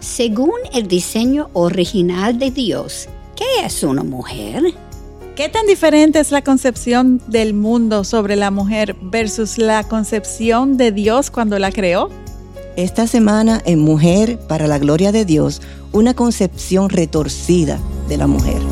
Según 0.00 0.54
el 0.72 0.86
diseño 0.86 1.50
original 1.54 2.38
de 2.38 2.52
Dios, 2.52 3.08
¿qué 3.34 3.66
es 3.66 3.82
una 3.82 4.04
mujer? 4.04 4.62
¿Qué 5.34 5.48
tan 5.48 5.66
diferente 5.66 6.20
es 6.20 6.30
la 6.30 6.42
concepción 6.42 7.20
del 7.26 7.52
mundo 7.52 8.04
sobre 8.04 8.36
la 8.36 8.52
mujer 8.52 8.94
versus 9.00 9.58
la 9.58 9.82
concepción 9.82 10.76
de 10.76 10.92
Dios 10.92 11.32
cuando 11.32 11.58
la 11.58 11.72
creó? 11.72 12.10
Esta 12.76 13.08
semana 13.08 13.60
en 13.64 13.80
Mujer 13.80 14.38
para 14.46 14.68
la 14.68 14.78
Gloria 14.78 15.10
de 15.10 15.24
Dios, 15.24 15.62
una 15.90 16.14
concepción 16.14 16.90
retorcida 16.90 17.80
de 18.08 18.18
la 18.18 18.28
mujer. 18.28 18.62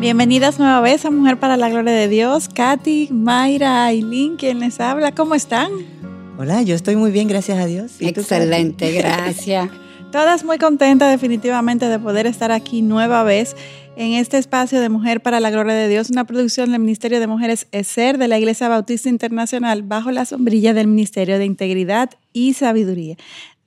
Bienvenidas 0.00 0.58
nueva 0.58 0.80
vez 0.80 1.04
a 1.04 1.12
Mujer 1.12 1.38
para 1.38 1.56
la 1.56 1.68
Gloria 1.68 1.92
de 1.92 2.08
Dios. 2.08 2.48
Katy, 2.48 3.10
Mayra, 3.12 3.84
Aileen, 3.84 4.34
quien 4.34 4.58
les 4.58 4.80
habla, 4.80 5.12
¿cómo 5.12 5.36
están? 5.36 5.91
Hola, 6.38 6.62
yo 6.62 6.74
estoy 6.74 6.96
muy 6.96 7.10
bien, 7.10 7.28
gracias 7.28 7.58
a 7.58 7.66
Dios. 7.66 7.92
Excelente, 8.00 8.90
gracias. 8.98 9.68
Todas 10.10 10.44
muy 10.44 10.58
contentas 10.58 11.10
definitivamente 11.10 11.86
de 11.88 11.98
poder 11.98 12.26
estar 12.26 12.52
aquí 12.52 12.82
nueva 12.82 13.22
vez 13.22 13.54
en 13.96 14.14
este 14.14 14.38
espacio 14.38 14.80
de 14.80 14.88
Mujer 14.88 15.22
para 15.22 15.40
la 15.40 15.50
Gloria 15.50 15.74
de 15.74 15.88
Dios, 15.88 16.10
una 16.10 16.24
producción 16.24 16.72
del 16.72 16.80
Ministerio 16.80 17.20
de 17.20 17.26
Mujeres 17.26 17.66
ESER 17.72 18.16
de 18.16 18.28
la 18.28 18.38
Iglesia 18.38 18.68
Bautista 18.68 19.08
Internacional 19.08 19.82
bajo 19.82 20.10
la 20.10 20.24
sombrilla 20.24 20.72
del 20.72 20.86
Ministerio 20.86 21.38
de 21.38 21.44
Integridad 21.44 22.10
y 22.32 22.54
Sabiduría 22.54 23.16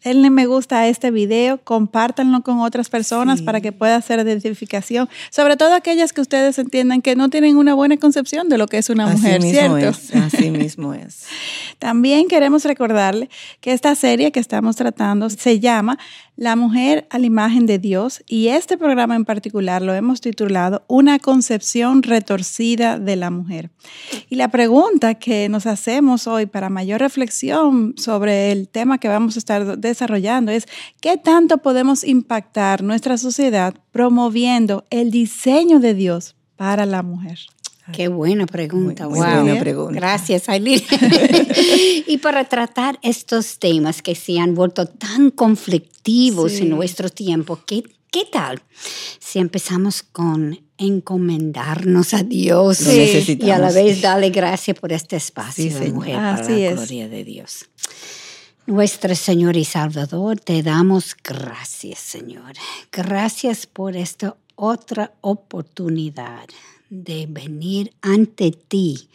denle 0.04 0.30
me 0.30 0.46
gusta 0.46 0.80
a 0.80 0.88
este 0.88 1.12
video, 1.12 1.60
compártanlo 1.64 2.42
con 2.42 2.60
otras 2.60 2.90
personas 2.90 3.42
para 3.42 3.60
que 3.62 3.72
pueda 3.72 3.96
hacer 3.96 4.20
identificación, 4.20 5.10
sobre 5.32 5.58
todo 5.58 5.74
aquellas 5.74 6.14
que 6.14 6.22
ustedes 6.22 6.60
entiendan 6.60 7.02
que 7.02 7.16
no 7.16 7.30
tienen 7.30 7.58
una 7.58 7.74
buena 7.74 7.98
concepción 7.98 8.48
de 8.50 8.58
lo 8.58 8.68
que 8.68 8.78
es 8.78 8.90
una 8.90 9.06
así 9.06 9.22
mujer, 9.22 9.42
mismo 9.42 9.78
¿cierto? 9.78 9.78
Es, 9.78 10.16
así 10.16 10.52
mismo 10.52 10.94
es. 10.94 11.26
También 11.80 12.28
queremos 12.28 12.64
recordarle 12.66 13.30
que 13.62 13.74
esta 13.74 13.96
serie 13.96 14.32
que 14.32 14.40
estamos 14.40 14.76
tratando 14.76 15.30
se 15.30 15.60
llama 15.60 15.98
La 16.38 16.58
mujer 16.58 17.08
a 17.12 17.18
la 17.18 17.28
imagen 17.28 17.66
de 17.66 17.80
Dios 17.80 18.22
y 18.28 18.50
este 18.50 18.78
programa 18.78 19.16
en 19.16 19.24
particular 19.24 19.82
lo 19.82 19.94
hemos 19.94 20.20
titulado 20.20 20.84
Una 20.90 21.18
concepción 21.18 22.04
retorcida 22.04 23.00
de 23.00 23.16
la 23.16 23.30
mujer. 23.30 23.70
Y 24.30 24.36
la 24.36 24.50
pregunta 24.50 25.16
que 25.16 25.48
nos 25.48 25.66
hacemos 25.66 26.28
hoy 26.28 26.46
para 26.46 26.70
mayor 26.70 27.00
reflexión 27.00 27.94
sobre 27.98 28.52
el 28.52 28.68
tema 28.68 28.98
que 28.98 29.08
vamos 29.08 29.38
a 29.38 29.40
estar 29.40 29.78
desarrollando 29.78 30.52
es 30.52 30.66
¿qué 31.00 31.16
tanto 31.16 31.60
podemos 31.60 32.04
impactar 32.04 32.84
nuestra 32.84 33.18
sociedad 33.18 33.74
promoviendo 33.92 34.84
el 34.90 35.12
diseño 35.12 35.80
de 35.80 35.94
Dios 35.94 36.36
para 36.58 36.86
la 36.86 37.02
mujer? 37.02 37.40
Qué 37.94 38.08
buena 38.08 38.46
pregunta, 38.48 39.08
Muy, 39.08 39.20
wow. 39.20 39.42
buena 39.44 39.60
pregunta. 39.60 39.94
Gracias, 40.00 40.50
Aileen. 40.50 40.82
y 42.08 42.18
para 42.18 42.46
tratar 42.46 42.98
estos 43.02 43.60
temas 43.60 44.02
que 44.02 44.16
se 44.16 44.40
han 44.40 44.56
vuelto 44.56 44.86
tan 44.88 45.30
conflictivos 45.32 46.52
Sí. 46.54 46.64
en 46.64 46.70
nuestro 46.70 47.10
tiempo, 47.10 47.60
¿qué, 47.66 47.84
¿qué 48.12 48.26
tal 48.32 48.62
si 49.20 49.40
empezamos 49.40 50.04
con 50.04 50.60
encomendarnos 50.78 52.14
a 52.14 52.24
Dios 52.24 52.82
y 52.88 53.50
a 53.50 53.60
la 53.60 53.72
vez 53.72 54.02
darle 54.02 54.30
gracias 54.30 54.78
por 54.80 54.92
este 54.92 55.16
espacio 55.16 55.72
Sí, 55.72 55.92
mujer 55.92 56.16
para 56.16 56.42
la 56.44 56.58
es. 56.58 56.76
gloria 56.76 57.08
de 57.08 57.24
Dios? 57.24 57.66
Nuestro 58.68 59.16
Señor 59.16 59.56
y 59.58 59.64
Salvador, 59.64 60.40
te 60.40 60.64
damos 60.64 61.16
gracias, 61.24 62.00
Señor. 62.00 62.54
Gracias 62.92 63.68
por 63.68 63.96
esta 63.96 64.36
otra 64.56 65.14
oportunidad 65.22 66.46
de 66.90 67.28
venir 67.30 67.94
ante 68.02 68.52
ti. 68.52 69.10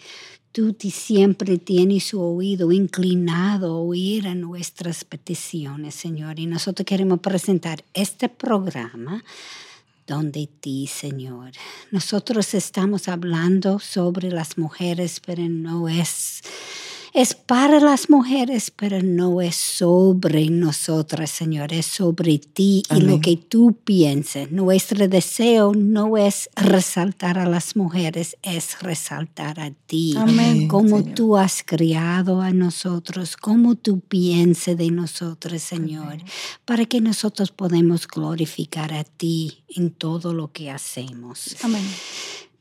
Tú 0.53 0.77
siempre 0.81 1.59
tienes 1.59 2.05
su 2.05 2.21
oído 2.21 2.73
inclinado 2.73 3.73
a 3.73 3.81
oír 3.81 4.27
a 4.27 4.35
nuestras 4.35 5.05
peticiones, 5.05 5.95
Señor. 5.95 6.41
Y 6.41 6.47
nosotros 6.47 6.85
queremos 6.85 7.21
presentar 7.21 7.85
este 7.95 8.29
programa 8.29 9.23
donde 10.09 10.49
ti, 10.49 10.89
Señor. 10.89 11.53
Nosotros 11.93 12.53
estamos 12.55 13.07
hablando 13.07 13.79
sobre 13.79 14.31
las 14.31 14.59
mujeres, 14.59 15.21
pero 15.25 15.49
no 15.49 15.89
es 15.89 16.43
es 17.13 17.35
para 17.35 17.81
las 17.81 18.09
mujeres, 18.09 18.71
pero 18.71 19.03
no 19.03 19.41
es 19.41 19.57
sobre 19.57 20.49
nosotras, 20.49 21.31
Señor, 21.31 21.73
es 21.73 21.87
sobre 21.87 22.39
ti 22.39 22.83
y 22.95 23.01
lo 23.01 23.21
que 23.21 23.37
tú 23.37 23.77
pienses. 23.85 24.53
Nuestro 24.53 25.09
deseo 25.09 25.73
no 25.75 26.17
es 26.17 26.49
resaltar 26.55 27.39
a 27.39 27.49
las 27.49 27.77
mujeres, 27.77 28.37
es 28.43 28.81
resaltar 28.81 29.61
a 29.61 29.73
ti. 29.87 30.15
Amén. 30.17 30.69
Cómo 30.69 30.99
Señor. 30.99 31.15
tú 31.15 31.37
has 31.37 31.63
criado 31.65 32.41
a 32.41 32.53
nosotros, 32.53 33.37
cómo 33.37 33.75
tú 33.75 34.01
pienses 34.01 34.77
de 34.77 34.91
nosotros, 34.91 35.63
Señor, 35.63 36.19
para 36.65 36.85
que 36.85 37.01
nosotros 37.01 37.51
podamos 37.51 38.07
glorificar 38.07 38.93
a 38.93 39.05
ti 39.05 39.65
en 39.69 39.91
todo 39.91 40.33
lo 40.33 40.53
que 40.53 40.71
hacemos 40.71 41.57
Amén. 41.63 41.83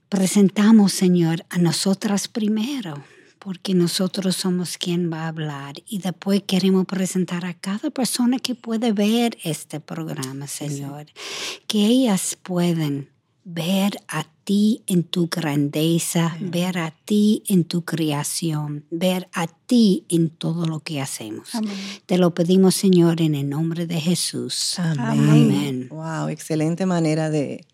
presentamos, 0.10 0.94
Señor, 0.94 1.46
a 1.50 1.58
nosotras 1.58 2.28
primero, 2.28 3.04
porque 3.40 3.74
nosotros 3.74 4.36
somos 4.36 4.78
quien 4.78 5.12
va 5.12 5.24
a 5.24 5.28
hablar 5.30 5.76
y 5.88 6.00
después 6.00 6.44
queremos 6.44 6.86
presentar 6.86 7.46
a 7.46 7.54
cada 7.54 7.90
persona 7.90 8.38
que 8.38 8.54
puede 8.54 8.92
ver 8.92 9.38
este 9.44 9.80
programa, 9.80 10.48
Señor, 10.48 11.08
que 11.66 11.86
ellas 11.86 12.38
pueden 12.42 13.10
ver 13.46 14.00
a 14.08 14.28
ti 14.44 14.84
en 14.86 15.04
tu 15.04 15.28
grandeza, 15.28 16.38
ver 16.40 16.78
a 16.78 16.92
ti 16.92 17.44
en 17.48 17.64
tu 17.64 17.84
creación, 17.84 18.86
ver 18.92 19.28
a 19.34 19.48
ti 19.48 20.06
en 20.10 20.30
todo 20.30 20.66
lo 20.66 20.82
que 20.82 21.02
hacemos. 21.02 21.56
Amén. 21.56 21.74
Te 22.06 22.18
lo 22.18 22.34
pedimos, 22.34 22.76
Señor, 22.76 23.22
en 23.22 23.36
el 23.36 23.50
nombre 23.50 23.88
de 23.88 24.00
Jesús. 24.02 24.78
Amén. 24.78 25.88
Wow, 25.90 26.28
excelente 26.28 26.86
manera 26.86 27.30
de, 27.30 27.66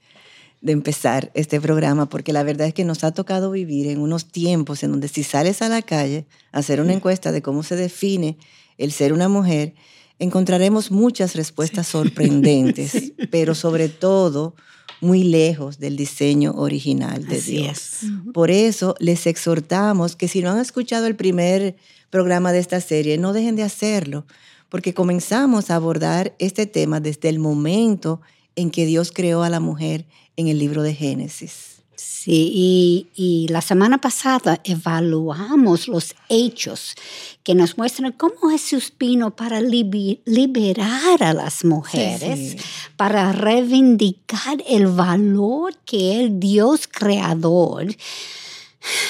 de 0.62 0.72
empezar 0.72 1.32
este 1.36 1.62
programa, 1.62 2.08
porque 2.10 2.34
la 2.34 2.44
verdad 2.44 2.68
es 2.68 2.74
que 2.74 2.86
nos 2.86 3.04
ha 3.04 3.12
tocado 3.12 3.52
vivir 3.52 3.88
en 3.88 4.00
unos 4.00 4.26
tiempos 4.26 4.84
en 4.84 4.92
donde 4.92 5.08
si 5.08 5.24
sales 5.24 5.62
a 5.62 5.70
la 5.70 5.82
calle 5.82 6.26
a 6.52 6.60
hacer 6.60 6.82
una 6.82 6.94
encuesta 6.94 7.32
de 7.32 7.42
cómo 7.42 7.64
se 7.64 7.76
define 7.76 8.38
el 8.78 8.92
ser 8.92 9.14
una 9.14 9.30
mujer, 9.30 9.74
encontraremos 10.20 10.92
muchas 10.92 11.36
respuestas 11.36 11.88
sorprendentes, 11.88 13.14
pero 13.30 13.56
sobre 13.56 13.90
todo 13.90 14.56
muy 15.02 15.24
lejos 15.24 15.80
del 15.80 15.98
diseño 15.98 16.54
original 16.56 17.28
de 17.28 17.38
Así 17.38 17.58
Dios. 17.58 17.78
es. 17.78 18.00
Por 18.34 18.50
eso 18.50 18.96
les 19.00 19.28
exhortamos 19.28 20.16
que 20.16 20.28
si 20.28 20.42
no 20.42 20.52
han 20.52 20.60
escuchado 20.60 21.06
el 21.08 21.16
primer 21.16 21.76
programa 22.10 22.52
de 22.52 22.60
esta 22.60 22.80
serie, 22.82 23.18
no 23.18 23.34
dejen 23.34 23.56
de 23.56 23.64
hacerlo, 23.64 24.26
porque 24.70 24.94
comenzamos 24.94 25.70
a 25.70 25.76
abordar 25.76 26.34
este 26.40 26.66
tema 26.66 27.00
desde 27.00 27.30
el 27.30 27.40
momento 27.40 28.22
en 28.56 28.72
que 28.72 28.86
Dios 28.86 29.12
creó 29.12 29.44
a 29.44 29.50
la 29.50 29.60
mujer 29.60 30.06
en 30.38 30.48
el 30.48 30.60
libro 30.60 30.82
de 30.84 30.94
Génesis. 30.94 31.72
Sí, 31.96 32.52
y, 32.54 33.08
y 33.16 33.48
la 33.50 33.62
semana 33.62 34.00
pasada 34.00 34.60
evaluamos 34.64 35.88
los 35.88 36.16
hechos 36.28 36.96
que 37.44 37.54
nos 37.56 37.78
muestran 37.78 38.12
cómo 38.14 38.50
Jesús 38.50 38.92
vino 39.00 39.36
para 39.36 39.62
liberar 39.62 41.24
a 41.24 41.34
las 41.34 41.64
mujeres, 41.64 42.40
Sí, 42.40 42.50
sí. 42.58 42.66
para 42.98 43.32
reivindicar 43.32 44.58
el 44.68 44.88
valor 44.88 45.76
que 45.86 46.20
el 46.20 46.40
Dios 46.40 46.88
creador 46.88 47.96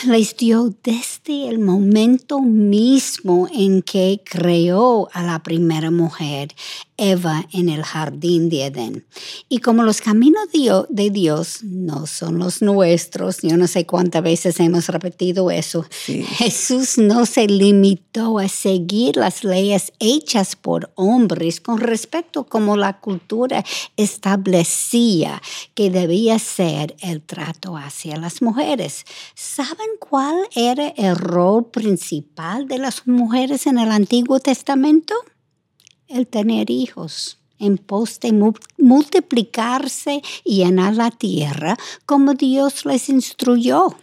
les 0.06 0.38
dio 0.38 0.74
desde 0.84 1.50
el 1.50 1.60
momento 1.60 2.42
mismo 2.42 3.50
en 3.54 3.82
que 3.82 4.22
creó 4.24 5.10
a 5.12 5.24
la 5.24 5.44
primera 5.44 5.92
mujer, 5.92 6.50
Eva, 6.98 7.48
en 7.52 7.70
el 7.70 7.84
jardín 7.84 8.50
de 8.50 8.66
Edén. 8.66 9.06
Y 9.50 9.60
como 9.60 9.84
los 9.84 10.02
caminos 10.02 10.48
de 10.90 11.10
Dios 11.10 11.64
no 11.64 12.08
son 12.08 12.40
los 12.40 12.62
nuestros, 12.62 13.42
yo 13.42 13.58
no 13.58 13.68
sé 13.68 13.86
cuántas 13.86 14.24
veces 14.24 14.60
hemos 14.60 14.88
repetido 14.90 15.52
eso, 15.52 15.86
Sí. 15.90 16.24
Jesús 16.24 16.98
no 16.98 17.26
se 17.26 17.48
limitó 17.48 18.40
a 18.40 18.48
seguir 18.48 19.18
las 19.18 19.44
leyes 19.44 19.92
hechas 20.00 20.56
por 20.56 20.92
hombres 20.96 21.62
con 21.62 21.80
respecto 21.80 22.42
a 22.42 22.46
cómo 22.46 22.78
la 22.78 23.00
cultura 23.00 23.64
establecía 23.98 25.42
que 25.74 25.90
debía 25.90 26.40
ser 26.40 26.96
el 27.02 27.22
trato 27.22 27.78
hacia 27.78 28.18
las 28.18 28.42
mujeres. 28.42 29.06
¿Saben 29.36 29.90
cuál 30.00 30.36
era 30.56 30.90
el 30.90 31.16
rol 31.16 31.70
principal 31.70 32.68
de 32.68 32.78
las 32.78 33.08
mujeres 33.08 33.68
en 33.68 33.78
el 33.78 33.92
Antiguo 33.92 34.40
Testamento? 34.40 35.16
El 36.08 36.28
tener 36.28 36.70
hijos 36.70 37.38
en 37.60 37.78
pos 37.78 38.20
de 38.20 38.32
mu- 38.34 38.54
multiplicarse 38.78 40.22
y 40.44 40.58
llenar 40.58 40.96
la 40.96 41.10
tierra 41.12 41.78
como 42.06 42.34
Dios 42.34 42.86
les 42.86 43.10
instruyó. 43.10 43.96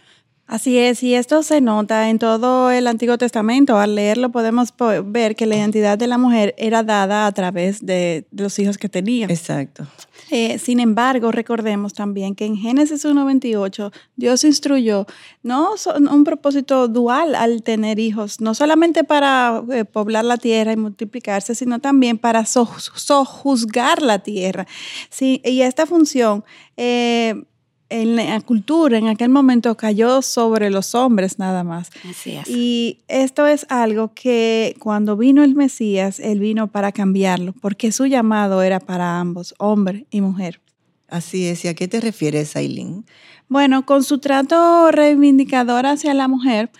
Así 0.45 0.77
es, 0.77 1.01
y 1.03 1.15
esto 1.15 1.41
se 1.41 1.61
nota 1.61 2.09
en 2.09 2.19
todo 2.19 2.69
el 2.69 2.87
Antiguo 2.87 3.17
Testamento. 3.17 3.77
Al 3.79 3.95
leerlo 3.95 4.29
podemos 4.29 4.73
ver 5.05 5.35
que 5.35 5.45
la 5.45 5.55
identidad 5.55 5.97
de 5.97 6.05
la 6.05 6.17
mujer 6.17 6.53
era 6.57 6.83
dada 6.83 7.25
a 7.25 7.31
través 7.31 7.85
de 7.85 8.25
los 8.31 8.59
hijos 8.59 8.77
que 8.77 8.89
tenía. 8.89 9.25
Exacto. 9.27 9.87
Eh, 10.31 10.59
sin 10.59 10.79
embargo, 10.79 11.31
recordemos 11.31 11.93
también 11.93 12.35
que 12.35 12.45
en 12.45 12.57
Génesis 12.57 13.05
1.28 13.05 13.91
Dios 14.15 14.43
instruyó 14.43 15.05
no 15.43 15.75
un 16.11 16.23
propósito 16.23 16.87
dual 16.87 17.35
al 17.35 17.63
tener 17.63 17.99
hijos, 17.99 18.41
no 18.41 18.53
solamente 18.53 19.03
para 19.03 19.63
eh, 19.71 19.85
poblar 19.85 20.25
la 20.25 20.37
tierra 20.37 20.73
y 20.73 20.77
multiplicarse, 20.77 21.55
sino 21.55 21.79
también 21.79 22.17
para 22.17 22.45
sojuzgar 22.45 24.01
la 24.01 24.19
tierra. 24.19 24.67
Sí, 25.09 25.41
y 25.45 25.61
esta 25.61 25.85
función 25.85 26.43
eh, 26.77 27.43
en 27.93 28.15
la 28.15 28.41
cultura 28.41 28.97
en 28.97 29.07
aquel 29.07 29.29
momento 29.29 29.77
cayó 29.77 30.23
sobre 30.23 30.71
los 30.71 30.95
hombres 30.95 31.37
nada 31.37 31.63
más. 31.63 31.91
Así 32.09 32.31
es. 32.31 32.49
Y 32.49 32.99
esto 33.07 33.45
es 33.45 33.67
algo 33.69 34.13
que 34.15 34.75
cuando 34.79 35.15
vino 35.15 35.43
el 35.43 35.53
Mesías, 35.53 36.19
él 36.19 36.39
vino 36.39 36.67
para 36.67 36.91
cambiarlo, 36.91 37.53
porque 37.61 37.91
su 37.91 38.07
llamado 38.07 38.63
era 38.63 38.79
para 38.79 39.19
ambos, 39.19 39.53
hombre 39.59 40.07
y 40.09 40.21
mujer. 40.21 40.59
Así 41.07 41.45
es. 41.45 41.63
¿Y 41.65 41.67
a 41.67 41.75
qué 41.75 41.87
te 41.87 42.01
refieres, 42.01 42.55
Aileen? 42.55 43.05
Bueno, 43.47 43.85
con 43.85 44.03
su 44.03 44.17
trato 44.17 44.89
reivindicador 44.89 45.85
hacia 45.85 46.15
la 46.15 46.27
mujer, 46.27 46.71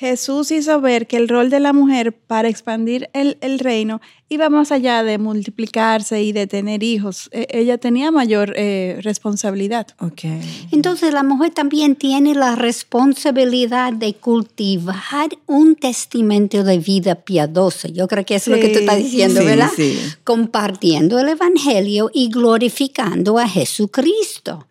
Jesús 0.00 0.50
hizo 0.50 0.80
ver 0.80 1.06
que 1.06 1.18
el 1.18 1.28
rol 1.28 1.50
de 1.50 1.60
la 1.60 1.74
mujer 1.74 2.14
para 2.14 2.48
expandir 2.48 3.10
el, 3.12 3.58
reino 3.58 4.00
iba 4.30 4.48
más 4.48 4.72
allá 4.72 5.02
de 5.02 5.18
multiplicarse 5.18 6.22
y 6.22 6.32
de 6.32 6.46
tener 6.46 6.82
hijos. 6.82 7.28
E, 7.32 7.46
ella 7.50 7.76
tenía 7.76 8.10
mayor 8.10 8.54
eh, 8.56 8.98
responsabilidad. 9.02 9.88
Okay. 9.98 10.40
Entonces 10.72 11.12
la 11.12 11.22
mujer 11.22 11.50
también 11.50 11.96
tiene 11.96 12.34
la 12.34 12.56
responsabilidad 12.56 13.92
de 13.92 14.14
cultivar 14.14 15.28
un 15.46 15.76
testamento 15.76 16.64
de 16.64 16.78
vida 16.78 17.16
piadosa. 17.16 17.88
Yo 17.88 18.08
creo 18.08 18.24
que 18.24 18.36
es 18.36 18.48
lo 18.48 18.56
que 18.56 18.70
tú 18.70 18.78
estás 18.78 18.96
diciendo, 18.96 19.44
¿verdad? 19.44 19.70
Sí. 19.76 19.98
Compartiendo 20.24 21.18
el 21.18 21.28
Evangelio 21.28 22.10
y 22.14 22.30
glorificando 22.30 23.38
a 23.38 23.46
Jesucristo. 23.46 24.66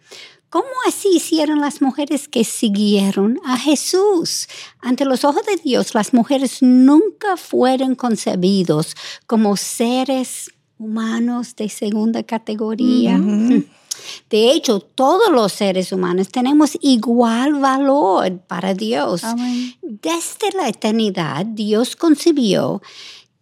¿Cómo 0.49 0.65
así 0.87 1.09
hicieron 1.15 1.61
las 1.61 1.79
mujeres 1.79 2.27
que 2.27 2.43
siguieron 2.43 3.39
a 3.45 3.55
Jesús? 3.55 4.47
Ante 4.79 5.05
los 5.05 5.23
ojos 5.23 5.45
de 5.45 5.57
Dios, 5.57 5.93
las 5.93 6.11
mujeres 6.11 6.63
nunca 6.63 7.37
fueron 7.37 7.93
concebidos 7.93 8.95
como 9.27 9.55
seres 9.57 10.49
humanos 10.79 11.55
de 11.55 11.69
segunda 11.69 12.23
categoría. 12.23 13.19
De 14.29 14.51
hecho, 14.51 14.79
todos 14.79 15.29
los 15.31 15.51
seres 15.51 15.91
humanos 15.91 16.29
tenemos 16.29 16.77
igual 16.81 17.55
valor 17.55 18.39
para 18.39 18.73
Dios. 18.73 19.21
Desde 19.81 20.57
la 20.57 20.69
eternidad, 20.69 21.45
Dios 21.45 21.95
concibió 21.95 22.81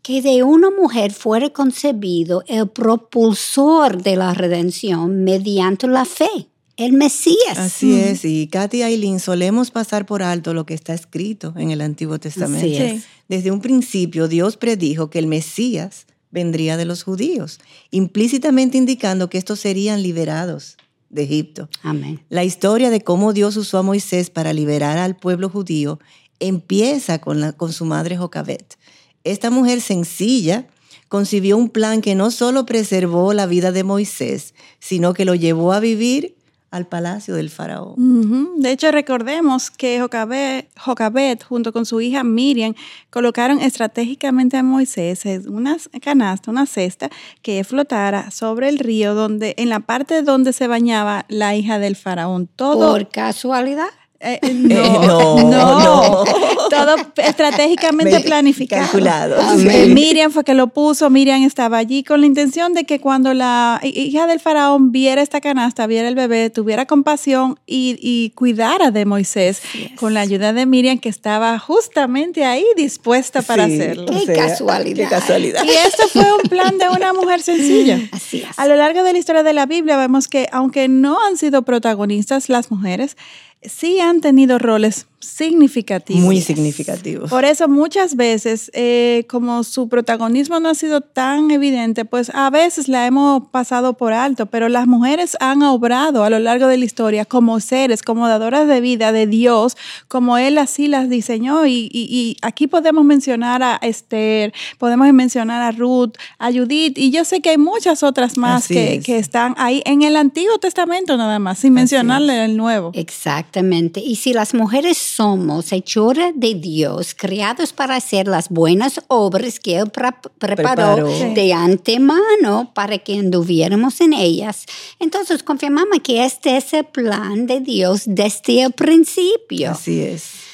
que 0.01 0.21
de 0.21 0.43
una 0.43 0.71
mujer 0.71 1.13
fuera 1.13 1.51
concebido 1.51 2.43
el 2.47 2.67
propulsor 2.67 4.01
de 4.01 4.17
la 4.17 4.33
redención 4.33 5.23
mediante 5.23 5.87
la 5.87 6.03
fe 6.03 6.49
el 6.77 6.93
Mesías. 6.93 7.57
Así 7.57 7.99
es, 7.99 8.23
y 8.23 8.47
Katy 8.47 8.77
y 8.77 8.81
Aileen 8.83 9.19
solemos 9.19 9.71
pasar 9.71 10.05
por 10.05 10.23
alto 10.23 10.53
lo 10.53 10.65
que 10.65 10.75
está 10.75 10.93
escrito 10.93 11.53
en 11.57 11.71
el 11.71 11.81
Antiguo 11.81 12.19
Testamento. 12.19 13.01
Desde 13.27 13.51
un 13.51 13.61
principio 13.61 14.27
Dios 14.27 14.57
predijo 14.57 15.09
que 15.09 15.19
el 15.19 15.27
Mesías 15.27 16.05
vendría 16.29 16.77
de 16.77 16.85
los 16.85 17.03
judíos, 17.03 17.59
implícitamente 17.89 18.77
indicando 18.77 19.29
que 19.29 19.37
estos 19.37 19.59
serían 19.59 20.03
liberados 20.03 20.77
de 21.09 21.23
Egipto. 21.23 21.67
Amén. 21.81 22.19
La 22.29 22.43
historia 22.43 22.89
de 22.89 23.01
cómo 23.01 23.33
Dios 23.33 23.57
usó 23.57 23.79
a 23.79 23.83
Moisés 23.83 24.29
para 24.29 24.53
liberar 24.53 24.97
al 24.97 25.15
pueblo 25.15 25.49
judío 25.49 25.99
empieza 26.39 27.19
con, 27.19 27.41
la, 27.41 27.53
con 27.53 27.73
su 27.73 27.85
madre 27.85 28.17
Jocabet. 28.17 28.77
Esta 29.23 29.49
mujer 29.49 29.81
sencilla 29.81 30.67
concibió 31.07 31.57
un 31.57 31.69
plan 31.69 32.01
que 32.01 32.15
no 32.15 32.29
solo 32.29 32.65
preservó 32.65 33.33
la 33.33 33.45
vida 33.45 33.71
de 33.71 33.83
Moisés, 33.83 34.53
sino 34.79 35.13
que 35.13 35.25
lo 35.25 35.33
llevó 35.33 35.73
a 35.73 35.79
vivir 35.79 36.36
al 36.77 36.87
palacio 36.87 37.35
del 37.35 37.49
faraón. 37.49 38.61
De 38.61 38.71
hecho, 38.71 38.91
recordemos 38.91 39.69
que 39.69 39.99
Jocabet, 39.99 41.43
junto 41.43 41.73
con 41.73 41.85
su 41.85 41.99
hija 42.01 42.23
Miriam, 42.23 42.73
colocaron 43.09 43.59
estratégicamente 43.59 44.57
a 44.57 44.63
Moisés 44.63 45.25
en 45.25 45.49
una 45.53 45.77
canasta, 46.01 46.51
una 46.51 46.65
cesta, 46.65 47.09
que 47.41 47.63
flotara 47.63 48.31
sobre 48.31 48.69
el 48.69 48.79
río 48.79 49.13
donde, 49.13 49.55
en 49.57 49.69
la 49.69 49.81
parte 49.81 50.21
donde 50.21 50.53
se 50.53 50.67
bañaba 50.67 51.25
la 51.27 51.55
hija 51.55 51.79
del 51.79 51.95
faraón. 51.95 52.47
Todo, 52.47 52.91
¿Por 52.91 53.09
casualidad? 53.09 53.87
Eh, 54.19 54.39
eh, 54.41 54.51
no, 54.51 55.37
no, 55.43 56.23
todo 56.71 56.95
estratégicamente 57.17 58.19
planificado. 58.21 58.81
Calculado. 58.81 59.55
Miriam 59.89 60.31
fue 60.31 60.43
que 60.43 60.55
lo 60.55 60.67
puso, 60.67 61.11
Miriam 61.11 61.43
estaba 61.43 61.77
allí 61.77 62.03
con 62.03 62.21
la 62.21 62.27
intención 62.27 62.73
de 62.73 62.83
que 62.83 62.99
cuando 62.99 63.35
la 63.35 63.79
hija 63.83 64.25
del 64.25 64.39
faraón 64.39 64.91
viera 64.91 65.21
esta 65.21 65.39
canasta, 65.39 65.85
viera 65.85 66.07
el 66.07 66.15
bebé, 66.15 66.49
tuviera 66.49 66.87
compasión 66.87 67.59
y, 67.67 68.31
cuidara 68.35 68.89
de 68.89 69.05
Moisés 69.05 69.61
con 69.95 70.13
la 70.13 70.21
ayuda 70.21 70.51
de 70.51 70.65
Miriam 70.65 70.97
que 70.97 71.09
estaba 71.09 71.57
justamente 71.59 72.43
ahí 72.43 72.65
dispuesta 72.75 73.43
para 73.43 73.65
hacerlo. 73.65 74.07
Qué 74.25 74.33
casualidad. 74.33 75.03
Qué 75.03 75.09
casualidad. 75.09 75.63
Y 75.63 75.69
esto 75.69 76.07
fue 76.07 76.25
un 76.33 76.49
plan 76.49 76.77
de 76.77 76.89
una 76.89 77.13
mujer 77.13 77.41
sencilla. 77.41 77.99
Así 78.11 78.41
es. 78.41 78.57
A 78.57 78.67
lo 78.67 78.75
largo 78.75 79.03
de 79.03 79.13
la 79.13 79.19
historia 79.19 79.43
de 79.43 79.53
la 79.53 79.67
Biblia 79.67 79.95
vemos 79.97 80.27
que 80.27 80.47
aunque 80.51 80.87
no 80.87 81.17
han 81.23 81.37
sido 81.37 81.61
protagonistas 81.61 82.49
las 82.49 82.71
mujeres, 82.71 83.15
sí 83.61 83.99
han 83.99 84.21
tenido 84.21 84.59
roles 84.59 85.07
significativos. 85.19 86.21
Muy 86.21 86.41
significativos. 86.41 87.29
Por 87.29 87.43
eso 87.43 87.67
muchas 87.67 88.15
veces, 88.15 88.69
eh, 88.73 89.25
como 89.27 89.63
su 89.63 89.89
protagonismo 89.89 90.59
no 90.59 90.69
ha 90.69 90.75
sido 90.75 91.01
tan 91.01 91.49
evidente, 91.49 92.05
pues 92.05 92.29
a 92.33 92.49
veces 92.51 92.87
la 92.87 93.07
hemos 93.07 93.49
pasado 93.49 93.97
por 93.97 94.13
alto, 94.13 94.45
pero 94.45 94.69
las 94.69 94.85
mujeres 94.85 95.35
han 95.39 95.63
obrado 95.63 96.23
a 96.23 96.29
lo 96.29 96.37
largo 96.37 96.67
de 96.67 96.77
la 96.77 96.85
historia 96.85 97.25
como 97.25 97.59
seres, 97.59 98.03
como 98.03 98.27
dadoras 98.27 98.67
de 98.67 98.79
vida 98.79 99.11
de 99.11 99.25
Dios, 99.25 99.75
como 100.07 100.37
Él 100.37 100.57
así 100.59 100.87
las 100.87 101.09
diseñó. 101.09 101.65
Y, 101.65 101.89
y 101.91 102.37
aquí 102.43 102.67
podemos 102.67 103.03
mencionar 103.03 103.63
a 103.63 103.77
Esther, 103.81 104.53
podemos 104.77 105.11
mencionar 105.13 105.63
a 105.63 105.71
Ruth, 105.71 106.13
a 106.37 106.51
Judith, 106.51 106.97
y 106.97 107.09
yo 107.09 107.25
sé 107.25 107.41
que 107.41 107.49
hay 107.51 107.57
muchas 107.57 108.03
otras 108.03 108.37
más 108.37 108.67
que, 108.67 109.01
que, 109.03 109.17
están 109.17 109.55
ahí 109.57 109.81
en 109.85 110.03
el 110.03 110.15
Antiguo 110.15 110.59
Testamento 110.59 111.17
nada 111.17 111.39
más, 111.39 111.59
sin 111.59 111.73
mencionarle 111.73 112.45
el 112.45 112.55
Nuevo. 112.55 112.91
Exactamente. 112.93 113.99
Y 113.99 114.15
si 114.17 114.33
las 114.33 114.53
mujeres 114.53 115.06
somos 115.07 115.71
hechura 115.71 116.31
de 116.33 116.55
Dios, 116.55 117.13
creados 117.13 117.73
para 117.73 117.95
hacer 117.95 118.27
las 118.27 118.49
buenas 118.49 119.01
obras 119.07 119.59
que 119.59 119.77
Él 119.77 119.91
preparó, 120.37 121.07
de 121.07 121.53
antemano 121.53 122.71
para 122.73 122.97
que 122.97 123.17
anduviéramos 123.17 124.01
en 124.01 124.13
ellas. 124.13 124.65
Entonces 124.99 125.43
confirmamos 125.43 125.99
que 126.03 126.25
este 126.25 126.57
es 126.57 126.73
el 126.73 126.85
plan 126.85 127.47
de 127.47 127.59
Dios 127.59 128.03
desde 128.05 128.63
el 128.63 128.71
principio. 128.71 129.71
Así 129.71 130.01
es. 130.01 130.46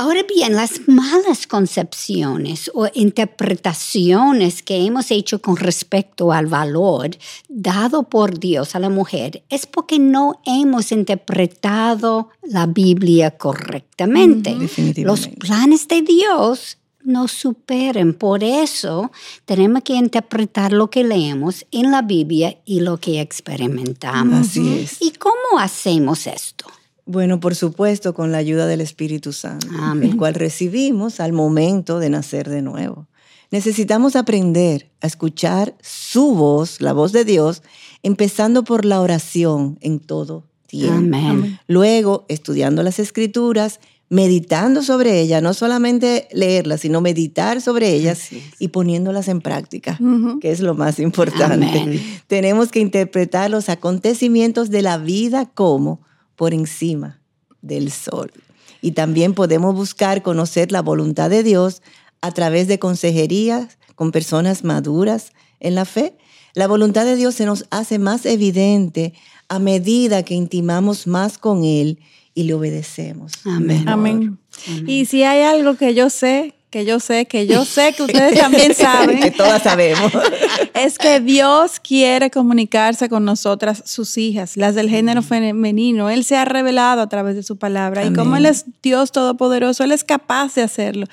Ahora 0.00 0.22
bien, 0.22 0.56
las 0.56 0.88
malas 0.88 1.46
concepciones 1.46 2.70
o 2.72 2.88
interpretaciones 2.94 4.62
que 4.62 4.86
hemos 4.86 5.10
hecho 5.10 5.42
con 5.42 5.58
respecto 5.58 6.32
al 6.32 6.46
valor 6.46 7.10
dado 7.50 8.04
por 8.04 8.40
Dios 8.40 8.74
a 8.74 8.78
la 8.78 8.88
mujer 8.88 9.42
es 9.50 9.66
porque 9.66 9.98
no 9.98 10.40
hemos 10.46 10.90
interpretado 10.90 12.30
la 12.42 12.64
Biblia 12.64 13.32
correctamente. 13.32 14.56
Los 15.04 15.28
planes 15.28 15.86
de 15.86 16.00
Dios 16.00 16.78
nos 17.04 17.32
superen. 17.32 18.14
Por 18.14 18.42
eso 18.42 19.12
tenemos 19.44 19.82
que 19.82 19.96
interpretar 19.96 20.72
lo 20.72 20.88
que 20.88 21.04
leemos 21.04 21.66
en 21.72 21.90
la 21.90 22.00
Biblia 22.00 22.56
y 22.64 22.80
lo 22.80 22.96
que 22.96 23.20
experimentamos. 23.20 24.48
Así 24.48 24.78
es. 24.78 24.96
¿Y 25.02 25.10
cómo 25.10 25.58
hacemos 25.58 26.26
esto? 26.26 26.64
Bueno, 27.10 27.40
por 27.40 27.56
supuesto, 27.56 28.14
con 28.14 28.30
la 28.30 28.38
ayuda 28.38 28.68
del 28.68 28.80
Espíritu 28.80 29.32
Santo, 29.32 29.66
el 30.00 30.16
cual 30.16 30.34
recibimos 30.34 31.18
al 31.18 31.32
momento 31.32 31.98
de 31.98 32.08
nacer 32.08 32.48
de 32.48 32.62
nuevo. 32.62 33.08
Necesitamos 33.50 34.14
aprender 34.14 34.92
a 35.00 35.08
escuchar 35.08 35.74
su 35.82 36.36
voz, 36.36 36.80
la 36.80 36.92
voz 36.92 37.10
de 37.10 37.24
Dios, 37.24 37.64
empezando 38.04 38.62
por 38.62 38.84
la 38.84 39.00
oración 39.00 39.76
en 39.80 39.98
todo 39.98 40.44
tiempo. 40.68 41.18
Luego, 41.66 42.26
estudiando 42.28 42.84
las 42.84 43.00
escrituras, 43.00 43.80
meditando 44.08 44.84
sobre 44.84 45.20
ellas, 45.20 45.42
no 45.42 45.52
solamente 45.52 46.28
leerlas, 46.30 46.82
sino 46.82 47.00
meditar 47.00 47.60
sobre 47.60 47.92
ellas 47.92 48.28
y 48.60 48.68
poniéndolas 48.68 49.26
en 49.26 49.40
práctica, 49.40 49.98
que 50.40 50.52
es 50.52 50.60
lo 50.60 50.76
más 50.76 51.00
importante. 51.00 52.00
Tenemos 52.28 52.70
que 52.70 52.78
interpretar 52.78 53.50
los 53.50 53.68
acontecimientos 53.68 54.70
de 54.70 54.82
la 54.82 54.96
vida 54.96 55.46
como 55.46 56.08
por 56.40 56.54
encima 56.54 57.20
del 57.60 57.92
sol. 57.92 58.32
Y 58.80 58.92
también 58.92 59.34
podemos 59.34 59.74
buscar 59.74 60.22
conocer 60.22 60.72
la 60.72 60.80
voluntad 60.80 61.28
de 61.28 61.42
Dios 61.42 61.82
a 62.22 62.32
través 62.32 62.66
de 62.66 62.78
consejerías 62.78 63.76
con 63.94 64.10
personas 64.10 64.64
maduras 64.64 65.32
en 65.60 65.74
la 65.74 65.84
fe. 65.84 66.14
La 66.54 66.66
voluntad 66.66 67.04
de 67.04 67.16
Dios 67.16 67.34
se 67.34 67.44
nos 67.44 67.66
hace 67.68 67.98
más 67.98 68.24
evidente 68.24 69.12
a 69.50 69.58
medida 69.58 70.22
que 70.22 70.32
intimamos 70.32 71.06
más 71.06 71.36
con 71.36 71.62
Él 71.62 71.98
y 72.32 72.44
le 72.44 72.54
obedecemos. 72.54 73.32
Amén. 73.44 74.38
Y 74.86 75.04
si 75.04 75.24
hay 75.24 75.42
algo 75.42 75.76
que 75.76 75.92
yo 75.92 76.08
sé, 76.08 76.54
que 76.70 76.84
yo 76.84 77.00
sé, 77.00 77.26
que 77.26 77.48
yo 77.48 77.64
sé 77.64 77.92
que 77.92 78.04
ustedes 78.04 78.38
también 78.38 78.68
que 78.68 78.74
saben, 78.74 79.32
todas 79.32 79.62
sabemos. 79.62 80.12
es 80.74 80.98
que 80.98 81.18
Dios 81.18 81.80
quiere 81.80 82.30
comunicarse 82.30 83.08
con 83.08 83.24
nosotras, 83.24 83.82
sus 83.84 84.16
hijas, 84.16 84.56
las 84.56 84.76
del 84.76 84.88
género 84.88 85.22
femenino. 85.22 86.10
Él 86.10 86.24
se 86.24 86.36
ha 86.36 86.44
revelado 86.44 87.02
a 87.02 87.08
través 87.08 87.34
de 87.34 87.42
su 87.42 87.56
palabra. 87.56 88.04
Y 88.04 88.12
como. 88.12 88.36
Él 88.36 88.46
es 88.46 88.66
Dios 88.82 89.10
todopoderoso, 89.10 89.82
Él 89.82 89.92
es 89.92 90.04
capaz 90.04 90.54
de 90.54 90.62
hacerlo. 90.62 91.06